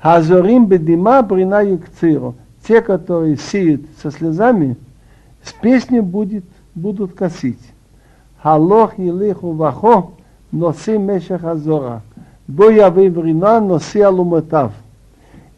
Хазорим 0.00 0.66
бедима 0.66 1.22
брина 1.22 1.62
юкциру. 1.62 2.34
Те, 2.66 2.82
которые 2.82 3.36
сеют 3.36 3.82
со 4.02 4.10
слезами, 4.10 4.76
с 5.42 5.52
песней 5.52 6.00
будет, 6.00 6.44
будут 6.74 7.12
косить. 7.12 7.60
Халох 8.42 8.98
елиху 8.98 9.52
вахо 9.52 10.10
носи 10.50 10.98
мешах 10.98 11.44
азора. 11.44 12.02
Бо 12.46 12.70
явы 12.70 13.10
брина 13.10 13.60
носи 13.60 14.00
алумотав 14.00 14.72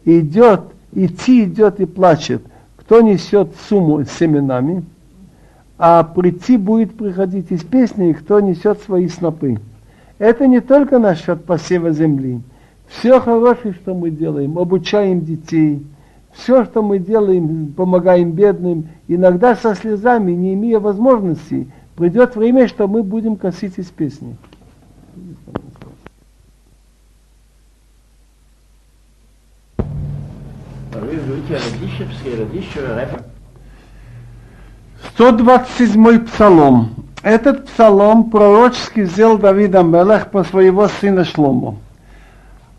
идет, 0.04 0.62
идти 0.92 1.44
идет 1.44 1.80
и 1.80 1.86
плачет, 1.86 2.42
кто 2.76 3.00
несет 3.00 3.50
сумму 3.68 4.04
с 4.04 4.10
семенами, 4.10 4.84
а 5.78 6.04
прийти 6.04 6.56
будет 6.56 6.96
приходить 6.96 7.50
из 7.50 7.62
песни, 7.64 8.10
и 8.10 8.14
кто 8.14 8.40
несет 8.40 8.80
свои 8.82 9.08
снопы. 9.08 9.58
Это 10.18 10.46
не 10.46 10.60
только 10.60 10.98
насчет 10.98 11.44
посева 11.44 11.90
земли. 11.90 12.40
Все 12.86 13.20
хорошее, 13.20 13.74
что 13.74 13.94
мы 13.94 14.10
делаем, 14.10 14.58
обучаем 14.58 15.24
детей, 15.24 15.84
все, 16.32 16.64
что 16.64 16.82
мы 16.82 16.98
делаем, 16.98 17.72
помогаем 17.72 18.32
бедным, 18.32 18.88
иногда 19.08 19.54
со 19.54 19.74
слезами, 19.74 20.32
не 20.32 20.54
имея 20.54 20.78
возможности, 20.78 21.68
придет 21.96 22.36
время, 22.36 22.68
что 22.68 22.88
мы 22.88 23.02
будем 23.02 23.36
косить 23.36 23.78
из 23.78 23.86
песни. 23.86 24.36
Рыжу, 30.92 31.34
эти 31.34 31.52
родища, 31.52 32.04
пские. 32.04 33.31
127-й 35.22 36.18
псалом. 36.18 36.88
Этот 37.22 37.66
псалом 37.66 38.28
пророчески 38.28 39.02
взял 39.02 39.38
Давида 39.38 39.84
Мелах 39.84 40.32
по 40.32 40.42
своего 40.42 40.88
сына 40.88 41.24
Шлому. 41.24 41.78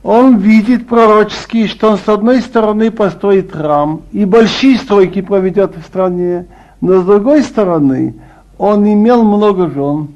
Он 0.03 0.35
видит 0.39 0.89
пророчески, 0.89 1.67
что 1.67 1.91
он 1.91 1.97
с 1.97 2.09
одной 2.09 2.41
стороны 2.41 2.91
построит 2.91 3.53
храм 3.53 4.01
и 4.11 4.25
большие 4.25 4.75
стройки 4.75 5.21
проведет 5.21 5.77
в 5.77 5.83
стране, 5.83 6.47
но 6.81 6.99
с 6.99 7.05
другой 7.05 7.43
стороны 7.43 8.15
он 8.57 8.85
имел 8.91 9.23
много 9.23 9.69
жен 9.69 10.09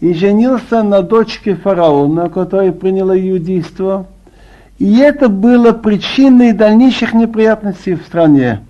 и 0.00 0.14
женился 0.14 0.82
на 0.82 1.02
дочке 1.02 1.54
фараона, 1.54 2.30
которая 2.30 2.72
приняла 2.72 3.14
иудейство. 3.14 4.06
И 4.78 5.00
это 5.00 5.28
было 5.28 5.72
причиной 5.72 6.54
дальнейших 6.54 7.12
неприятностей 7.12 7.94
в 7.94 8.06
стране. 8.06 8.60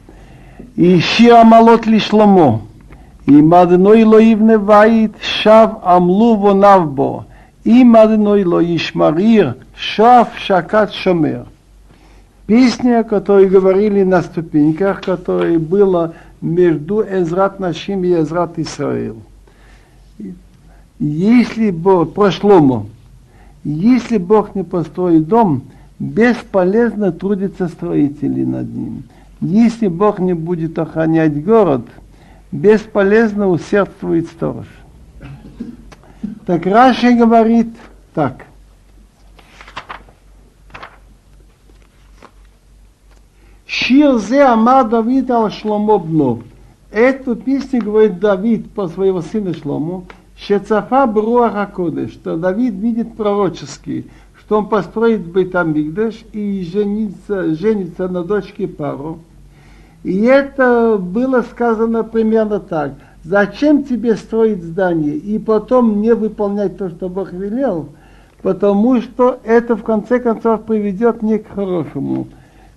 И 0.75 0.99
Шиамалот 0.99 1.87
Лишломо. 1.87 2.63
אם 3.30 3.54
אדינוי 3.54 4.04
לא 4.04 4.22
יבנה 4.22 4.58
בית, 4.58 5.12
שב 5.22 5.68
עמלו 5.84 6.38
בוניו 6.38 6.90
בו. 6.94 7.22
אם 7.66 7.96
אדינוי 7.96 8.44
לא 8.44 8.62
ישמר 8.62 9.18
עיר, 9.18 9.52
шав 9.76 10.28
шакат 10.38 10.92
шомер. 10.92 11.44
Песня, 12.48 13.04
которую 13.04 13.48
говорили 13.52 14.02
на 14.02 14.24
ступеньках, 14.24 15.02
которая 15.02 15.60
была 15.60 16.14
между 16.42 17.04
Эзрат 17.04 17.60
Нашим 17.60 18.04
и 18.04 18.12
Эзрат 18.14 18.58
Исраил. 18.58 19.18
Если 21.00 21.70
Бог, 21.70 22.16
прошлому, 22.16 22.88
если 23.64 24.18
Бог 24.18 24.56
не 24.56 24.64
построит 24.64 25.28
дом, 25.28 25.62
бесполезно 26.00 27.12
трудятся 27.12 27.68
строители 27.68 28.44
над 28.44 28.74
ним. 28.74 29.04
Если 29.42 29.88
Бог 29.88 30.18
не 30.18 30.34
будет 30.34 30.80
охранять 30.80 31.46
город – 31.46 32.00
бесполезно 32.55 33.49
усердствует 33.49 34.29
сторож. 34.29 34.67
Так 36.47 36.65
Раши 36.67 37.13
говорит 37.15 37.69
так. 38.15 38.47
Шир 43.67 44.19
зе 44.19 44.43
ама 44.43 44.85
Давид 44.85 45.31
ал 45.33 45.51
Шломо. 45.51 46.43
Эту 46.93 47.35
песню 47.35 47.83
говорит 47.83 48.21
Давид 48.21 48.71
по 48.71 48.87
своего 48.87 49.21
сына 49.21 49.53
Шлому, 49.53 50.07
Шецафа 50.39 51.09
Бруаха 51.09 51.67
Кодеш, 51.67 52.13
что 52.13 52.37
Давид 52.37 52.75
видит 52.75 53.17
пророчески, 53.17 54.07
что 54.39 54.59
он 54.59 54.69
построит 54.69 55.27
Бейтамигдаш 55.27 56.25
и 56.33 56.63
женится, 56.63 57.53
женится 57.57 58.07
на 58.07 58.23
дочке 58.23 58.69
Пару. 58.69 59.19
И 60.05 60.21
это 60.25 60.99
было 60.99 61.41
сказано 61.43 62.05
примерно 62.05 62.61
так. 62.61 62.93
Зачем 63.25 63.85
тебе 63.85 64.17
строить 64.17 64.63
здание 64.63 65.17
и 65.17 65.39
потом 65.39 66.03
не 66.03 66.15
выполнять 66.15 66.77
то, 66.77 66.91
что 66.91 67.09
Бог 67.09 67.33
велел? 67.33 67.89
Потому 68.43 69.01
что 69.01 69.41
это 69.45 69.77
в 69.77 69.83
конце 69.83 70.21
концов 70.21 70.65
приведет 70.65 71.23
не 71.23 71.39
к 71.39 71.49
хорошему. 71.49 72.29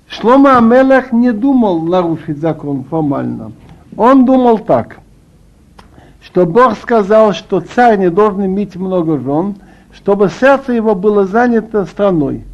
Шлома 0.08 0.58
Амелах 0.58 1.12
не 1.12 1.34
думал 1.34 1.82
нарушить 1.82 2.38
закон 2.38 2.86
формально. 2.86 3.52
Он 3.98 4.24
думал 4.24 4.60
так, 4.60 5.00
что 6.22 6.46
Бог 6.46 6.78
сказал, 6.78 7.34
что 7.34 7.60
царь 7.60 8.00
не 8.00 8.10
должен 8.10 8.46
иметь 8.46 8.78
много 8.78 9.18
жен, 9.18 9.56
чтобы 9.92 10.30
сердце 10.30 10.72
его 10.72 10.96
было 10.96 11.26
занято 11.26 11.84
страной. 11.86 12.46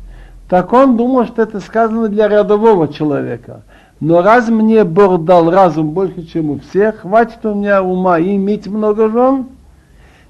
Так 0.49 0.73
он 0.73 0.97
думал, 0.97 1.27
что 1.27 1.43
это 1.43 1.59
сказано 1.59 2.09
для 2.09 2.27
рядового 2.27 2.87
человека– 2.87 3.61
но 4.03 4.21
раз 4.21 4.49
мне 4.49 4.83
Бог 4.83 5.23
дал 5.23 5.49
разум 5.49 5.91
больше, 5.91 6.23
чем 6.23 6.49
у 6.49 6.59
всех, 6.59 6.99
хватит 6.99 7.45
у 7.45 7.53
меня 7.53 7.81
ума 7.81 8.19
и 8.19 8.35
иметь 8.35 8.67
много 8.67 9.07
жен. 9.07 9.45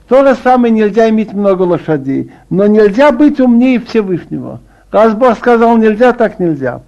То 0.07 0.23
же 0.23 0.35
самое 0.43 0.71
нельзя 0.71 1.09
иметь 1.09 1.33
много 1.33 1.63
лошадей. 1.63 2.31
Но 2.51 2.67
нельзя 2.67 3.11
быть 3.11 3.39
умнее 3.39 3.79
Всевышнего. 3.79 4.59
Раз 4.91 5.15
Бог 5.15 5.35
сказал 5.39 5.75
нельзя, 5.77 6.13
так 6.13 6.39
нельзя. 6.39 6.81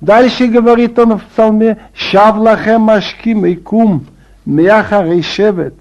Дальше 0.00 0.46
говорит 0.46 0.96
он 1.00 1.18
в 1.18 1.24
псалме, 1.24 1.78
«Шавлахем 1.92 2.88
ашким 2.88 3.44
и 3.44 3.56
кум, 3.56 4.06
мяхарей 4.46 5.22
шевет, 5.22 5.74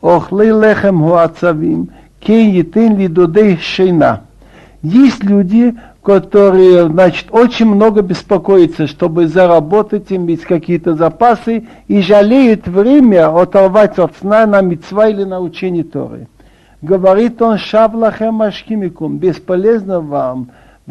охлей 0.00 0.52
лехем 0.52 1.02
хуацавим, 1.02 1.88
кен 2.20 2.50
етен 2.50 2.96
ли 2.98 3.08
додей 3.08 3.58
шейна». 3.60 4.20
Есть 4.80 5.24
люди, 5.24 5.74
которые, 6.04 6.86
значит, 6.86 7.28
очень 7.30 7.64
много 7.64 8.02
беспокоятся, 8.02 8.86
чтобы 8.86 9.26
заработать, 9.26 10.12
иметь 10.12 10.42
какие-то 10.42 10.94
запасы, 10.94 11.66
и 11.88 12.02
жалеют 12.02 12.68
время 12.68 13.34
оторвать 13.34 13.98
от 13.98 14.14
сна 14.20 14.44
на 14.44 14.60
митцва 14.60 15.08
или 15.08 15.24
на 15.24 15.40
учение 15.40 15.82
Торы. 15.82 16.28
Говорит 16.82 17.40
он, 17.40 17.56
шаблахем 17.56 18.42
ашкимикум, 18.42 19.16
бесполезно 19.16 20.00
вам 20.00 20.50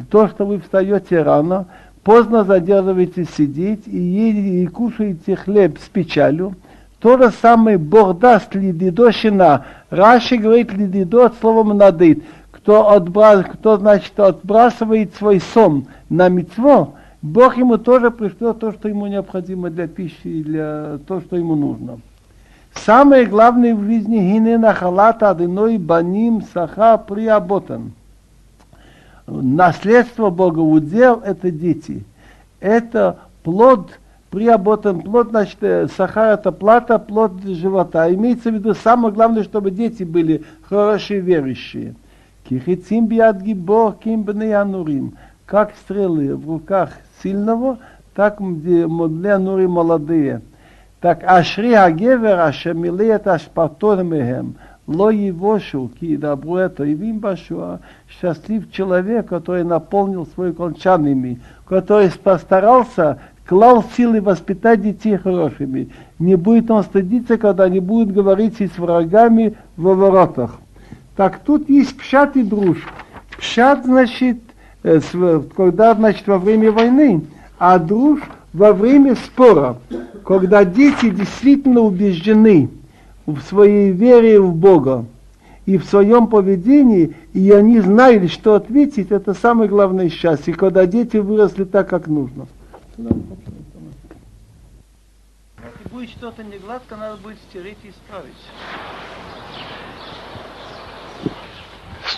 то, 0.09 0.27
что 0.27 0.47
вы 0.47 0.59
встаете 0.59 1.21
рано, 1.21 1.67
поздно 2.03 2.43
задерживаетесь 2.43 3.29
сидеть 3.37 3.83
и, 3.85 3.95
едете, 3.95 4.63
и 4.63 4.65
кушаете 4.65 5.35
хлеб 5.35 5.77
с 5.77 5.87
печалью, 5.89 6.55
то 6.99 7.19
же 7.19 7.31
самое 7.39 7.77
Бог 7.77 8.17
даст 8.17 8.55
лидидо 8.55 9.11
шина. 9.11 9.65
Раши 9.91 10.37
говорит 10.37 10.73
лидидо 10.73 11.27
от 11.27 11.35
слова 11.39 11.71
надыт 11.71 12.23
кто, 12.63 12.91
отбрас, 12.91 13.45
кто 13.45 13.77
значит, 13.77 14.17
отбрасывает 14.17 15.13
свой 15.15 15.41
сон 15.41 15.87
на 16.07 16.29
мецво, 16.29 16.93
Бог 17.21 17.57
ему 17.57 17.77
тоже 17.77 18.09
пришлет 18.09 18.59
то, 18.59 18.71
что 18.71 18.87
ему 18.87 19.07
необходимо 19.07 19.69
для 19.69 19.87
пищи 19.87 20.41
для 20.43 20.97
то, 21.05 21.19
что 21.19 21.35
ему 21.35 21.55
нужно. 21.55 21.99
Самое 22.73 23.25
главное 23.25 23.75
в 23.75 23.83
жизни 23.83 24.17
гине 24.17 24.57
нахалата 24.57 25.31
адыной 25.31 25.77
баним 25.77 26.41
саха 26.53 26.97
приаботан. 26.97 27.91
Наследство 29.27 30.29
Бога 30.29 30.59
удел– 30.59 31.21
это 31.25 31.51
дети. 31.51 32.05
Это 32.61 33.19
плод, 33.43 33.99
приаботан 34.29 35.01
плод, 35.01 35.29
значит, 35.31 35.57
э, 35.61 35.87
саха– 35.97 36.33
это 36.33 36.53
плата, 36.53 36.97
плод 36.97 37.43
живота. 37.43 38.13
Имеется 38.13 38.51
в 38.51 38.53
виду 38.53 38.73
самое 38.73 39.13
главное, 39.13 39.43
чтобы 39.43 39.69
дети 39.69 40.03
были 40.03 40.43
хорошие 40.69 41.19
верующие– 41.19 41.95
Кихицим 42.47 43.07
биад 43.07 43.41
гибор 43.41 43.93
ким 43.93 44.23
бней 44.23 44.53
анурим. 44.53 45.15
Как 45.45 45.73
стрелы 45.75 46.35
в 46.35 46.49
руках 46.49 46.91
сильного, 47.21 47.79
так 48.15 48.37
для 48.39 49.35
анури 49.35 49.65
молодые. 49.65 50.41
Так 50.99 51.23
ашри 51.25 51.73
агевер 51.73 52.39
ашемилеет 52.39 53.27
ашпатор 53.27 54.03
мехем. 54.03 54.55
Ло 54.85 55.09
его 55.09 55.59
ки 55.59 56.17
добру 56.17 56.57
это 56.57 56.83
и 56.83 56.93
вимбашуа. 56.93 57.79
Счастлив 58.09 58.69
человек, 58.71 59.27
который 59.27 59.63
наполнил 59.63 60.27
свой 60.27 60.53
кончанами, 60.53 61.39
который 61.65 62.11
постарался 62.11 63.19
клал 63.47 63.83
силы 63.95 64.21
воспитать 64.21 64.81
детей 64.81 65.17
хорошими. 65.17 65.89
Не 66.19 66.35
будет 66.35 66.69
он 66.69 66.83
стыдиться, 66.83 67.37
когда 67.37 67.65
они 67.65 67.79
будут 67.79 68.13
говорить 68.13 68.59
с 68.59 68.77
врагами 68.77 69.55
в 69.77 69.83
воротах. 69.83 70.59
Так 71.15 71.39
тут 71.43 71.69
есть 71.69 71.95
пшат 71.97 72.35
и 72.35 72.43
друж. 72.43 72.77
Пшат, 73.37 73.85
значит, 73.85 74.39
э, 74.83 74.99
когда, 75.55 75.93
значит, 75.93 76.25
во 76.27 76.39
время 76.39 76.71
войны, 76.71 77.25
а 77.59 77.77
друж 77.77 78.21
во 78.51 78.73
время 78.73 79.15
спора, 79.15 79.77
когда 80.25 80.65
дети 80.65 81.09
действительно 81.09 81.81
убеждены 81.81 82.69
в 83.25 83.39
своей 83.41 83.91
вере 83.91 84.39
в 84.39 84.55
Бога 84.55 85.05
и 85.65 85.77
в 85.77 85.85
своем 85.85 86.27
поведении, 86.27 87.15
и 87.33 87.51
они 87.51 87.79
знали, 87.79 88.27
что 88.27 88.55
ответить, 88.55 89.11
это 89.11 89.33
самое 89.33 89.69
главное 89.69 90.09
счастье, 90.09 90.53
когда 90.53 90.85
дети 90.85 91.17
выросли 91.17 91.63
так, 91.63 91.89
как 91.89 92.07
нужно. 92.07 92.47
Если 92.97 93.13
будет 95.91 96.09
что-то 96.09 96.43
не 96.43 96.57
гладко, 96.57 96.95
надо 96.95 97.17
будет 97.17 97.37
стереть 97.49 97.77
и 97.83 97.89
исправить. 97.89 98.33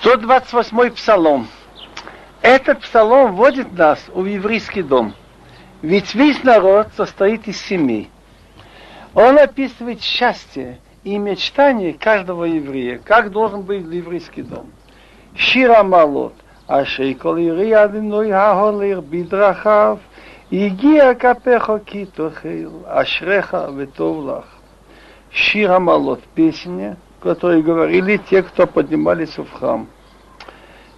128 0.06 0.92
псалом. 0.92 1.48
Этот 2.44 2.82
псалом 2.82 3.36
вводит 3.36 3.76
нас 3.76 4.00
в 4.08 4.24
еврейский 4.24 4.84
дом. 4.84 5.16
Ведь 5.82 6.14
весь 6.14 6.44
народ 6.44 6.90
состоит 6.96 7.48
из 7.48 7.60
семей. 7.60 8.12
Он 9.16 9.40
описывает 9.40 10.04
счастье 10.04 10.80
и 11.04 11.18
мечтание 11.18 11.94
каждого 11.94 12.44
еврея, 12.44 13.02
как 13.04 13.32
должен 13.32 13.64
быть 13.64 13.82
еврейский 13.82 14.44
дом. 14.44 14.70
Шира 15.34 15.82
Малот, 15.82 16.36
Ашейкол 16.68 17.40
Ириадиной 17.40 18.32
Аголир 18.32 19.02
Бидрахав, 19.02 20.02
Игия 20.52 21.16
Капехо 21.16 21.80
Китохил, 21.80 22.86
Ашреха 22.88 23.72
Ветовлах. 23.72 24.46
Шира 25.32 25.80
Малот, 25.80 26.22
песня, 26.36 26.96
которую 27.22 27.64
говорили 27.64 28.18
те, 28.30 28.44
кто 28.44 28.68
поднимались 28.68 29.40
в 29.40 29.52
храм. 29.52 29.88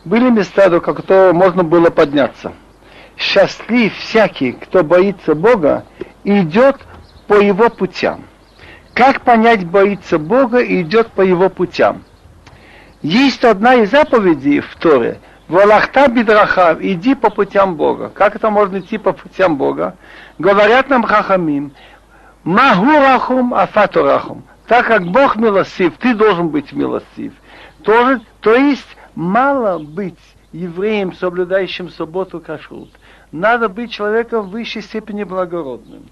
Были 0.07 0.29
места, 0.29 0.69
до 0.69 0.79
которого 0.79 1.33
можно 1.33 1.65
было 1.65 1.89
подняться. 1.89 2.53
Счастлив 3.17 3.93
всякий, 3.97 4.53
кто 4.53 4.81
боится 4.81 5.35
Бога, 5.35 5.83
идет 6.23 6.77
по 7.27 7.33
его 7.33 7.69
путям. 7.69 8.23
Как 8.93 9.19
понять, 9.21 9.65
боится 9.65 10.17
Бога 10.17 10.59
и 10.59 10.81
идет 10.81 11.11
по 11.11 11.21
его 11.21 11.49
путям? 11.49 12.05
Есть 13.01 13.43
одна 13.43 13.75
из 13.75 13.91
заповедей 13.91 14.61
в 14.61 14.73
Торе. 14.77 15.19
Валахта 15.49 16.07
бидрахав, 16.07 16.77
иди 16.79 17.13
по 17.13 17.29
путям 17.29 17.75
Бога. 17.75 18.07
Как 18.07 18.37
это 18.37 18.49
можно 18.49 18.79
идти 18.79 18.97
по 18.97 19.11
путям 19.11 19.57
Бога? 19.57 19.97
Говорят 20.39 20.89
нам 20.89 21.03
хахамим, 21.03 21.73
магурахум 22.45 23.53
афатурахум. 23.53 24.45
Так 24.67 24.87
как 24.87 25.05
Бог 25.05 25.35
милостив, 25.35 25.97
ты 25.99 26.13
должен 26.13 26.47
быть 26.47 26.71
милостив. 26.71 27.33
Тоже, 27.83 28.21
то 28.39 28.55
есть 28.55 28.96
мало 29.17 29.79
быть 29.79 30.19
евреем, 30.51 31.13
соблюдающим 31.13 31.89
субботу 31.89 32.39
кашрут. 32.39 32.91
Надо 33.31 33.67
быть 33.67 33.91
человеком 33.91 34.47
в 34.47 34.51
высшей 34.51 34.81
степени 34.81 35.23
благородным 35.23 36.03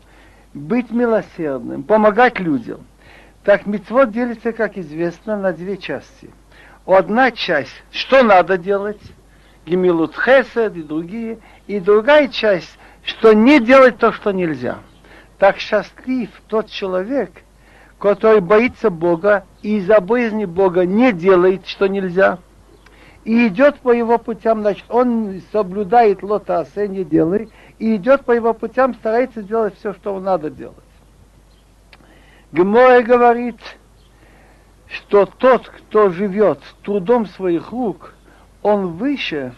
быть 0.56 0.90
милосердным, 0.90 1.84
помогать 1.84 2.40
людям. 2.40 2.88
Так 3.44 3.68
митцвот 3.68 4.12
делится, 4.12 4.54
как 4.54 4.78
известно, 4.78 5.38
на 5.38 5.52
две 5.52 5.78
части. 5.78 6.32
Одна 6.86 7.32
часть, 7.32 7.84
что 7.92 8.24
надо 8.24 8.58
делать, 8.58 9.02
Гемилут 9.66 10.16
Хесед 10.16 10.76
и 10.78 10.82
другие, 10.82 11.40
и 11.68 11.80
другая 11.80 12.30
часть, 12.30 12.78
что 13.04 13.34
не 13.34 13.60
делать 13.60 13.98
то, 13.98 14.12
что 14.14 14.32
нельзя. 14.32 14.80
Так 15.38 15.58
счастлив 15.58 16.30
тот 16.48 16.70
человек, 16.70 17.32
который 18.00 18.40
боится 18.40 18.90
Бога 18.90 19.46
и 19.62 19.78
из-за 19.78 20.00
боязни 20.00 20.46
Бога 20.46 20.86
не 20.86 21.12
делает, 21.12 21.68
что 21.68 21.88
нельзя, 21.88 22.40
и 23.26 23.48
идет 23.48 23.80
по 23.80 23.92
его 23.92 24.20
путям, 24.20 24.62
значит, 24.62 24.86
он 24.88 25.42
соблюдает 25.52 26.22
лота 26.22 26.60
асе, 26.60 26.88
не 26.88 27.04
делает, 27.04 27.50
и 27.80 27.96
идет 27.96 28.24
по 28.24 28.32
его 28.32 28.54
путям, 28.54 28.94
старается 28.94 29.42
делать 29.42 29.76
все, 29.78 29.94
что 29.94 30.18
надо 30.20 30.52
делать. 30.52 30.78
Гемоя 32.52 33.02
говорит, 33.02 33.60
что 34.88 35.26
тот, 35.26 35.68
кто 35.68 36.10
живет 36.10 36.60
трудом 36.84 37.26
своих 37.26 37.72
рук, 37.72 38.14
он 38.62 38.94
выше 38.94 39.56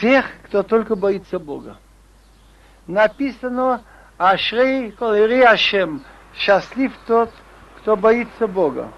тех, 0.00 0.24
кто 0.44 0.62
только 0.62 0.94
боится 0.94 1.40
Бога. 1.40 1.76
Написано 2.86 3.82
Ашрей 4.16 4.92
Колери 4.92 5.40
Ашем, 5.40 6.04
счастлив 6.34 6.92
тот, 7.08 7.30
кто 7.78 7.96
боится 7.96 8.46
Бога. 8.46 8.90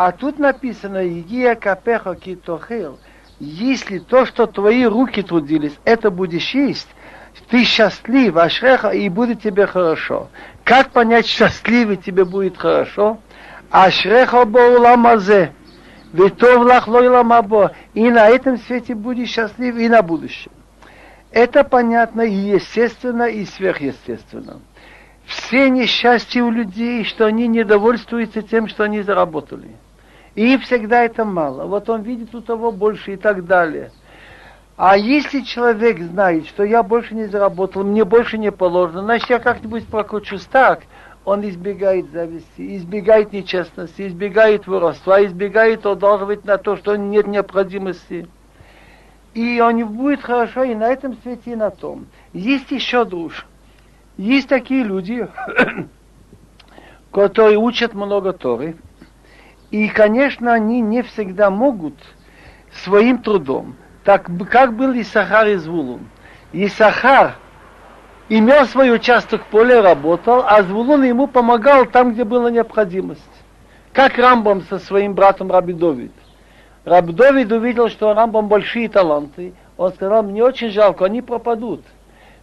А 0.00 0.12
тут 0.12 0.38
написано 0.38 1.08
Игия 1.08 1.56
Капеха 1.56 2.14
Китохил, 2.14 3.00
если 3.40 3.98
то, 3.98 4.26
что 4.26 4.46
твои 4.46 4.84
руки 4.84 5.22
трудились, 5.22 5.76
это 5.84 6.12
будешь 6.12 6.54
есть, 6.54 6.86
ты 7.50 7.64
счастлив, 7.64 8.36
ашреха, 8.36 8.92
и 8.92 9.08
будет 9.08 9.42
тебе 9.42 9.66
хорошо. 9.66 10.28
Как 10.62 10.90
понять, 10.90 11.26
счастливый 11.26 11.96
тебе 11.96 12.24
будет 12.24 12.56
хорошо? 12.56 13.18
Ашреха 13.72 14.44
боуламазе, 14.44 15.52
витов 16.12 16.64
лахлой 16.64 17.08
ламабо, 17.08 17.72
и 17.92 18.08
на 18.08 18.28
этом 18.28 18.56
свете 18.56 18.94
будешь 18.94 19.30
счастлив, 19.30 19.74
и 19.78 19.88
на 19.88 20.02
будущем. 20.02 20.52
Это 21.32 21.64
понятно 21.64 22.20
и 22.20 22.34
естественно, 22.34 23.24
и 23.24 23.44
сверхъестественно. 23.44 24.60
Все 25.26 25.68
несчастья 25.68 26.44
у 26.44 26.52
людей, 26.52 27.02
что 27.02 27.26
они 27.26 27.48
недовольствуются 27.48 28.42
тем, 28.42 28.68
что 28.68 28.84
они 28.84 29.02
заработали. 29.02 29.70
И 30.38 30.56
всегда 30.58 31.02
это 31.02 31.24
мало. 31.24 31.64
Вот 31.64 31.90
он 31.90 32.02
видит 32.02 32.32
у 32.32 32.40
того 32.40 32.70
больше 32.70 33.14
и 33.14 33.16
так 33.16 33.44
далее. 33.44 33.90
А 34.76 34.96
если 34.96 35.40
человек 35.40 35.98
знает, 35.98 36.46
что 36.46 36.62
я 36.62 36.84
больше 36.84 37.16
не 37.16 37.24
заработал, 37.24 37.82
мне 37.82 38.04
больше 38.04 38.38
не 38.38 38.52
положено, 38.52 39.02
значит 39.02 39.30
я 39.30 39.40
как-нибудь 39.40 39.88
прокручусь 39.88 40.44
так, 40.44 40.82
он 41.24 41.44
избегает 41.48 42.12
зависти, 42.12 42.76
избегает 42.76 43.32
нечестности, 43.32 44.06
избегает 44.06 44.68
воровства, 44.68 45.24
избегает 45.24 45.84
одалживать 45.84 46.44
на 46.44 46.56
то, 46.56 46.76
что 46.76 46.94
нет 46.94 47.26
необходимости. 47.26 48.28
И 49.34 49.60
он 49.60 49.84
будет 49.88 50.22
хорошо 50.22 50.62
и 50.62 50.76
на 50.76 50.86
этом 50.86 51.16
свете, 51.20 51.50
и 51.50 51.56
на 51.56 51.70
том. 51.70 52.06
Есть 52.32 52.70
еще 52.70 53.04
душ. 53.04 53.44
Есть 54.16 54.48
такие 54.48 54.84
люди, 54.84 55.26
которые 57.10 57.58
учат 57.58 57.92
много 57.92 58.32
Торы. 58.32 58.76
И, 59.70 59.88
конечно, 59.88 60.52
они 60.52 60.80
не 60.80 61.02
всегда 61.02 61.50
могут 61.50 61.94
своим 62.70 63.18
трудом 63.18 63.76
так 64.08 64.30
как 64.50 64.72
был 64.72 64.98
Исахар 64.98 65.48
из 65.48 65.64
Звулун? 65.64 66.08
Исахар 66.54 67.34
имел 68.30 68.64
свой 68.64 68.90
участок 68.94 69.44
поля, 69.50 69.82
работал, 69.82 70.44
а 70.46 70.62
Звулун 70.62 71.04
ему 71.04 71.26
помогал 71.26 71.84
там, 71.84 72.14
где 72.14 72.24
была 72.24 72.50
необходимость. 72.50 73.20
Как 73.92 74.16
Рамбам 74.16 74.62
со 74.62 74.78
своим 74.78 75.12
братом 75.12 75.50
Рабидовид. 75.50 76.12
Рабидовид 76.86 77.52
увидел, 77.52 77.90
что 77.90 78.14
Рамбам 78.14 78.48
большие 78.48 78.88
таланты. 78.88 79.52
Он 79.76 79.92
сказал, 79.92 80.22
мне 80.22 80.42
очень 80.42 80.70
жалко, 80.70 81.04
они 81.04 81.20
пропадут. 81.20 81.84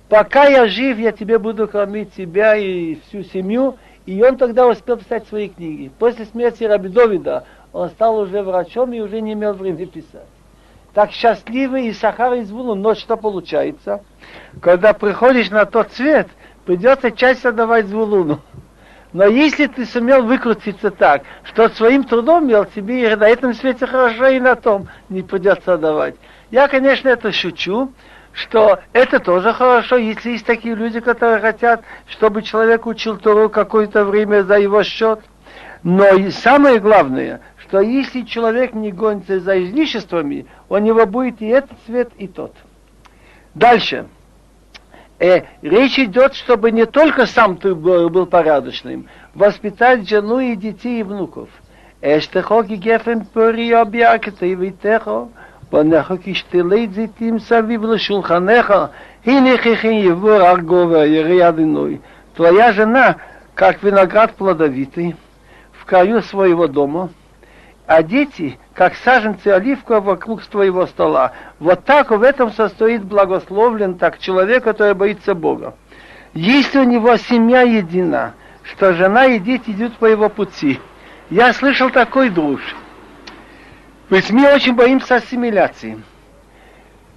Пока 0.08 0.46
я 0.46 0.68
жив, 0.68 1.00
я 1.00 1.12
тебе 1.14 1.40
буду 1.40 1.68
кормить 1.68 2.14
тебя 2.14 2.56
и 2.56 3.00
всю 3.08 3.24
семью. 3.24 3.78
И 4.06 4.22
он 4.22 4.38
тогда 4.38 4.68
успел 4.68 4.98
писать 4.98 5.28
свои 5.28 5.50
книги. 5.50 5.92
После 6.00 6.26
смерти 6.26 6.64
Рабидовида 6.64 7.46
он 7.74 7.90
стал 7.90 8.18
уже 8.20 8.42
врачом 8.44 8.94
и 8.94 9.00
уже 9.00 9.22
не 9.22 9.34
имел 9.34 9.54
времени 9.54 9.86
писать 9.86 10.28
так 10.96 11.12
счастливый 11.12 11.88
и 11.88 11.94
Сахар 11.94 12.34
и 12.36 12.42
Звулун. 12.42 12.82
Но 12.82 12.96
что 12.96 13.18
получается? 13.18 14.02
Когда 14.62 14.94
приходишь 14.94 15.52
на 15.52 15.66
тот 15.66 15.90
цвет, 15.92 16.30
придется 16.66 17.12
часть 17.12 17.46
отдавать 17.46 17.88
Звулуну. 17.88 18.40
Но 19.12 19.26
если 19.26 19.68
ты 19.68 19.86
сумел 19.86 20.24
выкрутиться 20.24 20.92
так, 20.92 21.24
что 21.44 21.70
своим 21.70 22.06
трудом 22.06 22.48
мел 22.48 22.66
тебе 22.66 23.12
и 23.12 23.16
на 23.16 23.28
этом 23.28 23.54
свете 23.54 23.86
хорошо, 23.86 24.28
и 24.28 24.40
на 24.40 24.56
том 24.56 24.88
не 25.10 25.22
придется 25.22 25.74
отдавать. 25.74 26.16
Я, 26.50 26.68
конечно, 26.68 27.10
это 27.10 27.32
шучу, 27.32 27.92
что 28.36 28.80
это 28.92 29.20
тоже 29.20 29.54
хорошо, 29.54 29.96
если 29.96 30.32
есть 30.32 30.46
такие 30.46 30.76
люди, 30.76 31.00
которые 31.00 31.40
хотят, 31.40 31.84
чтобы 32.08 32.44
человек 32.44 32.86
учил 32.86 33.18
Туру 33.18 33.50
какое-то 33.50 34.04
время 34.04 34.44
за 34.44 34.60
его 34.60 34.84
счет. 34.84 35.22
Но 35.84 36.10
и 36.10 36.30
самое 36.32 36.80
главное, 36.80 37.42
что 37.58 37.80
если 37.80 38.24
человек 38.24 38.74
не 38.74 38.92
гонится 38.92 39.40
за 39.40 39.64
излишествами, 39.64 40.48
у 40.68 40.78
него 40.78 41.06
будет 41.06 41.42
и 41.42 41.48
этот 41.48 41.72
цвет, 41.86 42.12
и 42.18 42.28
тот. 42.28 42.54
Дальше. 43.54 44.08
Э, 45.18 45.44
речь 45.62 45.98
идет, 45.98 46.36
чтобы 46.36 46.72
не 46.72 46.86
только 46.86 47.26
сам 47.26 47.56
ты 47.56 47.74
был, 47.74 48.10
был 48.10 48.26
порядочным, 48.26 49.08
воспитать 49.34 50.10
жену 50.10 50.42
и 50.42 50.58
детей 50.58 51.00
и 51.00 51.04
внуков. 51.04 51.48
Эштехо 52.02 52.64
гефен 52.64 53.26
пори 53.26 53.72
объякта 53.72 54.46
и 54.46 54.56
витехо, 54.56 55.30
פניך 55.71 56.13
כשתלי 56.23 56.89
זיתים 56.93 57.39
סביב 57.39 57.85
לשולחנך, 57.85 58.75
הנה 59.27 59.59
ככן 59.59 59.93
יבור 59.93 60.31
הרגובה, 60.31 61.07
ירא 61.07 61.49
אדינוי. 61.49 61.99
Твоя 62.37 62.73
жена, 62.73 63.17
как 63.55 63.83
виноград 63.83 64.35
плодовитый, 64.37 65.17
в 65.73 65.85
краю 65.85 66.23
своего 66.23 66.69
дома, 66.69 67.11
а 67.87 68.03
дети, 68.03 68.59
как 68.73 68.95
саженцы 68.95 69.49
оливка 69.49 70.01
вокруг 70.01 70.43
твоего 70.47 70.87
стола. 70.87 71.33
Вот 71.59 71.85
так 71.85 72.11
в 72.11 72.23
этом 72.23 72.53
состоит 72.53 73.05
благословлен 73.05 73.99
так 73.99 74.19
человек, 74.19 74.65
который 74.65 74.95
боится 74.95 75.35
Бога. 75.35 75.75
Если 76.33 76.79
у 76.79 76.85
него 76.85 77.17
семья 77.17 77.63
едина, 77.63 78.35
что 78.63 78.95
жена 78.95 79.27
и 79.27 79.39
дети 79.39 79.71
идут 79.71 79.97
по 79.97 80.07
его 80.07 80.29
пути. 80.29 80.79
Я 81.31 81.53
слышал 81.53 81.91
такой 81.91 82.31
друж. 84.10 84.22
Ведь 84.22 84.32
мы 84.32 84.54
очень 84.54 84.76
боимся 84.76 85.16
ассимиляции. 85.16 86.02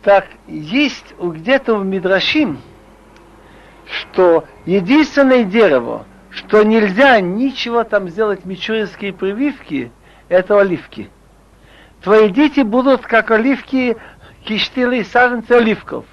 Так 0.03 0.27
есть 0.47 1.15
где-то 1.21 1.77
в 1.77 1.85
Мидрашим, 1.85 2.59
что 3.87 4.45
единственное 4.65 5.45
дерево, 5.45 6.07
что 6.31 6.63
нельзя 6.63 7.21
ничего 7.21 7.85
там 7.85 8.09
сделать 8.09 8.45
мичуринские 8.45 9.13
прививки– 9.13 9.91
это 10.29 10.61
оливки. 10.61 11.11
Твои 12.03 12.29
дети 12.29 12.61
будут 12.61 13.03
как 13.03 13.31
оливки, 13.31 13.97
киштили, 14.45 15.03
саженцы 15.03 15.53
оливков. 15.53 16.05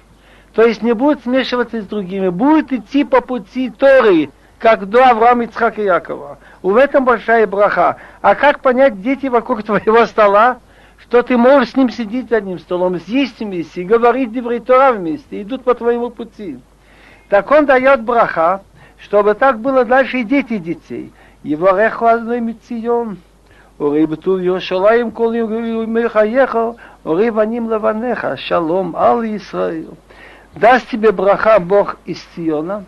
То 0.52 0.62
есть 0.62 0.82
не 0.82 0.94
будут 0.94 1.22
смешиваться 1.22 1.80
с 1.80 1.86
другими, 1.86 2.28
будут 2.28 2.72
идти 2.72 3.04
по 3.04 3.20
пути 3.20 3.70
Торы, 3.70 4.30
как 4.58 4.88
до 4.88 5.10
Авраама, 5.10 5.44
Ицхака 5.44 5.82
и 5.82 5.84
Якова. 5.84 6.38
В 6.62 6.76
этом 6.76 7.04
большая 7.04 7.46
браха. 7.46 7.98
А 8.22 8.34
как 8.34 8.60
понять 8.60 9.00
дети 9.00 9.26
вокруг 9.26 9.62
твоего 9.64 10.06
стола, 10.06 10.58
что 10.98 11.22
ты 11.22 11.36
можешь 11.36 11.70
с 11.70 11.76
ним 11.76 11.90
сидеть 11.90 12.32
одним 12.32 12.58
столом, 12.58 12.98
съесть 13.00 13.40
вместе, 13.40 13.84
говорить 13.84 14.32
Деврей 14.32 14.60
Тора 14.60 14.92
вместе, 14.92 15.42
идут 15.42 15.62
по 15.62 15.74
твоему 15.74 16.10
пути. 16.10 16.58
Так 17.28 17.50
он 17.50 17.66
дает 17.66 18.02
браха, 18.02 18.62
чтобы 18.98 19.34
так 19.34 19.60
было 19.60 19.84
дальше 19.84 20.20
и 20.20 20.24
дети 20.24 20.58
детей. 20.58 21.12
Его 21.42 21.70
рехлазный 21.78 22.40
мицион. 22.40 23.18
Ори 23.78 24.06
бетув 24.06 24.40
Йошалаем 24.40 25.10
кол 25.10 25.32
Михаехал, 25.32 26.78
וראה 27.04 27.30
בנים 27.30 27.66
לבניך, 27.66 28.36
שלום, 28.36 28.96
על 28.96 29.22
ישראל. 29.22 29.96
Даст 30.54 30.88
тебе 30.88 31.12
ברכה 31.12 31.60
Бог 31.60 31.98
из 32.06 32.18
Циона. 32.34 32.84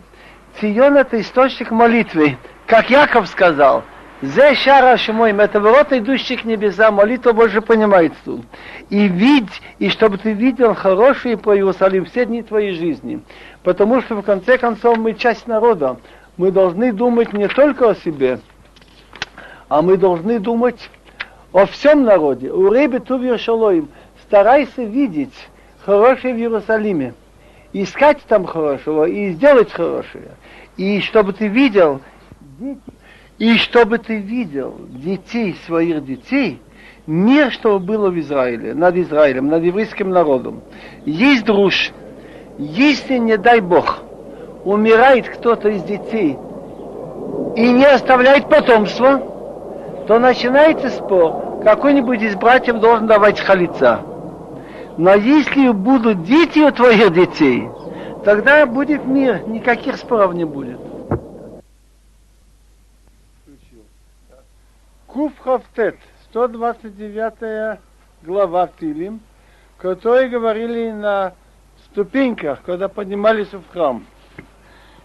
Цион 0.59 0.97
это 0.97 1.21
источник 1.21 1.69
молитвы. 1.69 2.37
Как 2.65 2.89
Яков 2.89 3.27
сказал, 3.27 3.83
זה 4.21 4.53
שער 4.53 4.97
השמים, 4.97 5.39
это 5.39 5.61
ворота, 5.61 5.97
идущие 5.97 6.37
к 6.37 6.43
небесам, 6.43 6.95
молитва 6.95 7.31
больше 7.31 7.61
понимает 7.61 8.11
тут. 8.25 8.41
И 8.89 9.07
видь, 9.07 9.61
и 9.79 9.89
чтобы 9.89 10.17
ты 10.17 10.33
видел 10.33 10.75
хорошие 10.75 11.37
по 11.37 11.55
Иерусалим 11.55 12.03
все 12.03 12.25
дни 12.25 12.43
твоей 12.43 12.73
жизни. 12.73 13.21
Потому 13.63 14.01
что 14.01 14.15
в 14.15 14.21
конце 14.23 14.57
концов 14.57 14.97
мы 14.97 15.13
часть 15.13 15.47
народа. 15.47 15.97
Мы 16.35 16.51
должны 16.51 16.91
думать 16.91 17.31
не 17.31 17.47
только 17.47 17.91
о 17.91 17.95
себе, 17.95 18.39
а 19.69 19.81
мы 19.81 19.95
должны 19.95 20.39
думать 20.39 20.89
о 21.53 21.65
всем 21.65 22.03
народе. 22.03 22.51
У 22.51 22.73
Ребе 22.73 22.99
Тув 22.99 23.21
Шалоим. 23.39 23.87
Старайся 24.23 24.83
видеть 24.83 25.33
хорошее 25.85 26.33
в 26.33 26.37
Иерусалиме. 26.37 27.13
Искать 27.71 28.19
там 28.27 28.45
хорошего 28.45 29.05
и 29.05 29.31
сделать 29.31 29.71
хорошее. 29.71 30.31
И 30.75 30.99
чтобы 31.01 31.31
ты 31.31 31.47
видел 31.47 32.01
и 33.39 33.57
чтобы 33.57 33.97
ты 33.97 34.17
видел 34.17 34.75
детей, 34.89 35.55
своих 35.65 36.05
детей, 36.05 36.61
мир, 37.07 37.51
что 37.51 37.79
было 37.79 38.09
в 38.09 38.19
Израиле, 38.19 38.73
над 38.73 38.97
Израилем, 38.97 39.47
над 39.47 39.63
еврейским 39.63 40.09
народом. 40.09 40.61
Есть 41.05 41.45
друж, 41.45 41.91
если, 42.57 43.17
не 43.17 43.37
дай 43.37 43.61
Бог, 43.61 44.01
умирает 44.65 45.29
кто-то 45.29 45.69
из 45.69 45.83
детей 45.83 46.37
и 47.55 47.71
не 47.71 47.85
оставляет 47.85 48.49
потомства, 48.49 49.21
то 50.05 50.19
начинается 50.19 50.89
спор, 50.89 51.61
какой-нибудь 51.63 52.21
из 52.21 52.35
братьев 52.35 52.79
должен 52.81 53.07
давать 53.07 53.39
халица. 53.39 54.01
Но 54.97 55.13
если 55.13 55.69
будут 55.69 56.23
дети 56.23 56.59
у 56.59 56.71
твоих 56.71 57.13
детей, 57.13 57.69
тогда 58.25 58.65
будет 58.65 59.05
мир, 59.05 59.47
никаких 59.47 59.95
споров 59.95 60.33
не 60.33 60.43
будет. 60.43 60.88
Куфхавтет, 65.11 65.97
129 66.25 67.79
глава 68.21 68.69
Тилим, 68.79 69.21
которые 69.79 70.29
говорили 70.29 70.91
на 70.91 71.33
ступеньках, 71.85 72.61
когда 72.61 72.89
поднимались 72.89 73.51
в 73.51 73.63
храм. 73.71 74.05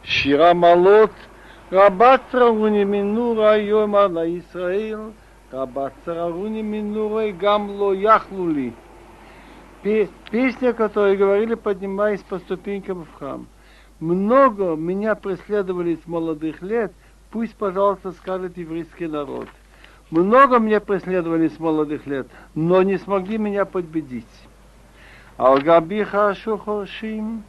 Шира 0.02 0.52
Малот, 0.52 1.10
Рабат 1.70 2.20
Царауни 2.30 2.84
Минура 2.84 3.58
Йома 3.58 4.08
на 4.08 4.28
Исраил, 4.38 5.14
Рабат 5.50 5.94
Царауни 6.04 6.60
Минура 6.60 7.32
Гамло 7.32 7.94
Яхлули. 7.94 8.74
Песня, 9.82 10.74
которые 10.74 11.16
говорили, 11.16 11.54
поднимаясь 11.54 12.20
по 12.20 12.38
ступенькам 12.40 13.06
в 13.06 13.14
храм. 13.14 13.46
Много 14.00 14.76
меня 14.76 15.14
преследовали 15.14 15.94
с 15.96 16.06
молодых 16.06 16.60
лет, 16.60 16.92
пусть, 17.30 17.54
пожалуйста, 17.54 18.12
скажет 18.12 18.58
еврейский 18.58 19.06
народ– 19.06 19.48
много 20.14 20.58
меня 20.60 20.80
преследовали 20.80 21.48
с 21.48 21.58
молодых 21.58 22.06
лет, 22.06 22.28
но 22.54 22.82
не 22.82 22.98
смогли 22.98 23.36
меня 23.36 23.64
победить. 23.64 24.24
Алгабиха 25.36 26.34
Шухошим, 26.34 27.42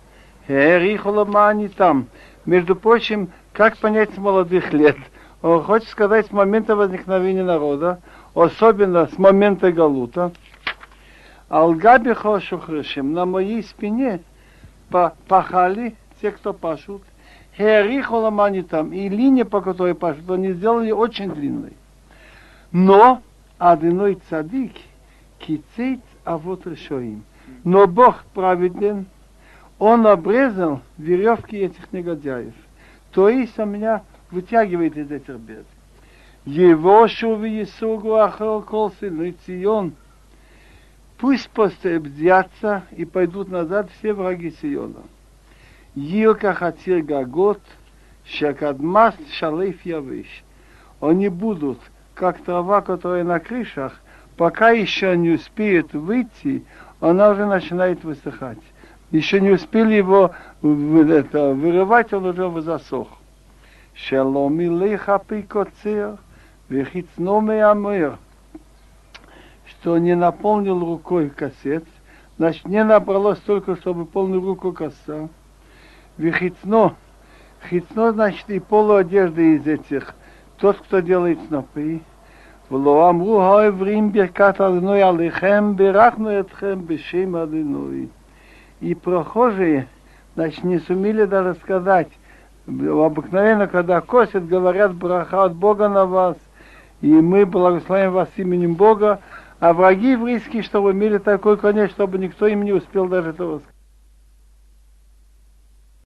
Эрихоламани 0.48 1.68
там. 1.68 2.08
Между 2.48 2.76
прочим, 2.76 3.30
как 3.54 3.78
понять 3.78 4.16
с 4.16 4.18
молодых 4.18 4.74
лет? 4.74 4.98
Он 5.44 5.62
хочет 5.62 5.90
сказать 5.90 6.26
с 6.26 6.32
момента 6.32 6.76
возникновения 6.76 7.44
народа, 7.44 8.02
особенно 8.34 9.06
с 9.08 9.18
момента 9.20 9.72
Галута. 9.72 10.32
Алгабиха 11.50 12.40
Шухошим, 12.40 13.14
на 13.14 13.28
моей 13.28 13.62
спине 13.62 14.22
пахали 14.90 15.96
те, 16.20 16.32
кто 16.32 16.52
пашут. 16.52 17.04
Херихоламани 17.58 18.64
там. 18.64 18.92
И 18.92 19.08
линия, 19.08 19.46
по 19.46 19.62
которой 19.62 19.94
пашут, 19.94 20.28
они 20.32 20.54
сделали 20.54 20.90
очень 20.90 21.30
длинной. 21.30 21.74
Но 22.78 23.22
одиной 23.58 24.20
цадик 24.30 24.74
кицейц 25.40 26.02
авот 26.26 26.68
решоим. 26.68 27.24
Но 27.64 27.88
Бог 27.88 28.26
праведен, 28.34 29.06
он 29.80 30.06
обрезал 30.06 30.82
веревки 30.98 31.56
этих 31.56 31.94
негодяев. 31.94 32.54
То 33.12 33.30
есть 33.30 33.58
он 33.58 33.72
меня 33.72 34.04
вытягивает 34.30 34.98
из 34.98 35.10
этих 35.10 35.36
бед. 35.36 35.66
Его 36.44 37.08
шуви 37.08 37.64
Исугу 37.64 38.16
ахал 38.16 38.62
кол 38.62 38.92
Цион. 38.92 39.94
Пусть 41.18 41.50
постебдятся 41.52 42.84
и 42.92 43.06
пойдут 43.06 43.48
назад 43.48 43.90
все 43.92 44.12
враги 44.12 44.52
Сиона. 44.62 45.04
Йилка 45.96 46.54
хатир 46.54 47.04
гагот, 47.04 47.62
шакадмас 48.26 49.16
шалейф 49.32 49.86
явиш. 49.86 50.44
Они 51.00 51.30
будут 51.30 51.80
как 52.16 52.42
трава, 52.42 52.82
которая 52.82 53.24
на 53.24 53.40
крышах, 53.40 53.94
пока 54.38 54.72
еще 54.72 55.16
не 55.16 55.32
успеет 55.32 55.94
выйти, 55.94 56.66
она 57.00 57.30
уже 57.30 57.46
начинает 57.46 58.04
высыхать. 58.04 58.58
Еще 59.12 59.40
не 59.40 59.52
успели 59.52 59.94
его 59.94 60.32
это, 60.62 61.54
вырывать, 61.54 62.12
он 62.14 62.26
уже 62.26 62.62
засох. 62.62 63.08
Шалом 63.94 64.60
илейха 64.60 65.22
меамыр, 67.42 68.18
что 69.68 69.98
не 69.98 70.16
наполнил 70.16 70.80
рукой 70.80 71.30
кассет, 71.30 71.86
значит, 72.38 72.66
не 72.66 72.84
набралось 72.84 73.38
столько, 73.40 73.76
чтобы 73.76 74.06
полную 74.06 74.42
руку 74.42 74.72
коса. 74.74 75.30
Вехицно, 76.18 76.96
хицно, 77.70 78.12
значит, 78.14 78.50
и 78.50 78.60
полуодежды 78.60 79.56
из 79.56 79.68
этих 79.68 80.16
тот, 80.59 80.77
кто 80.79 81.01
делает 81.01 81.39
снопы, 81.49 82.01
ולא 82.71 83.09
אמרו 83.11 83.43
העברים 83.43 84.13
ברכת 84.13 84.61
אדינוי 84.61 85.03
עליכם, 85.03 85.73
בירכנו 85.77 86.41
אתכם 86.41 86.81
בשם 86.87 87.37
אדינוי. 87.37 88.09
И 88.81 88.95
прохожие, 88.95 89.89
значит, 90.35 90.65
не 90.65 90.79
сумели 90.79 91.25
даже 91.27 91.55
сказать, 91.55 92.09
обыкновенно, 92.67 93.67
когда 93.67 94.01
косят, 94.01 94.49
говорят 94.49 94.95
браха 94.95 95.45
от 95.45 95.55
Бога 95.55 95.89
на 95.89 96.07
вас, 96.07 96.37
и 97.03 97.13
мы 97.13 97.45
благословим 97.45 98.13
вас 98.13 98.29
именем 98.37 98.75
Бога, 98.75 99.21
а 99.59 99.75
враги 99.75 100.13
еврейские, 100.13 100.63
чтобы 100.63 100.93
имели 100.93 101.19
такой 101.19 101.59
конец, 101.59 101.91
чтобы 101.91 102.19
никто 102.19 102.47
им 102.47 102.63
не 102.63 102.73
успел 102.73 103.07
даже 103.07 103.31
этого 103.31 103.59
сказать. 103.59 103.74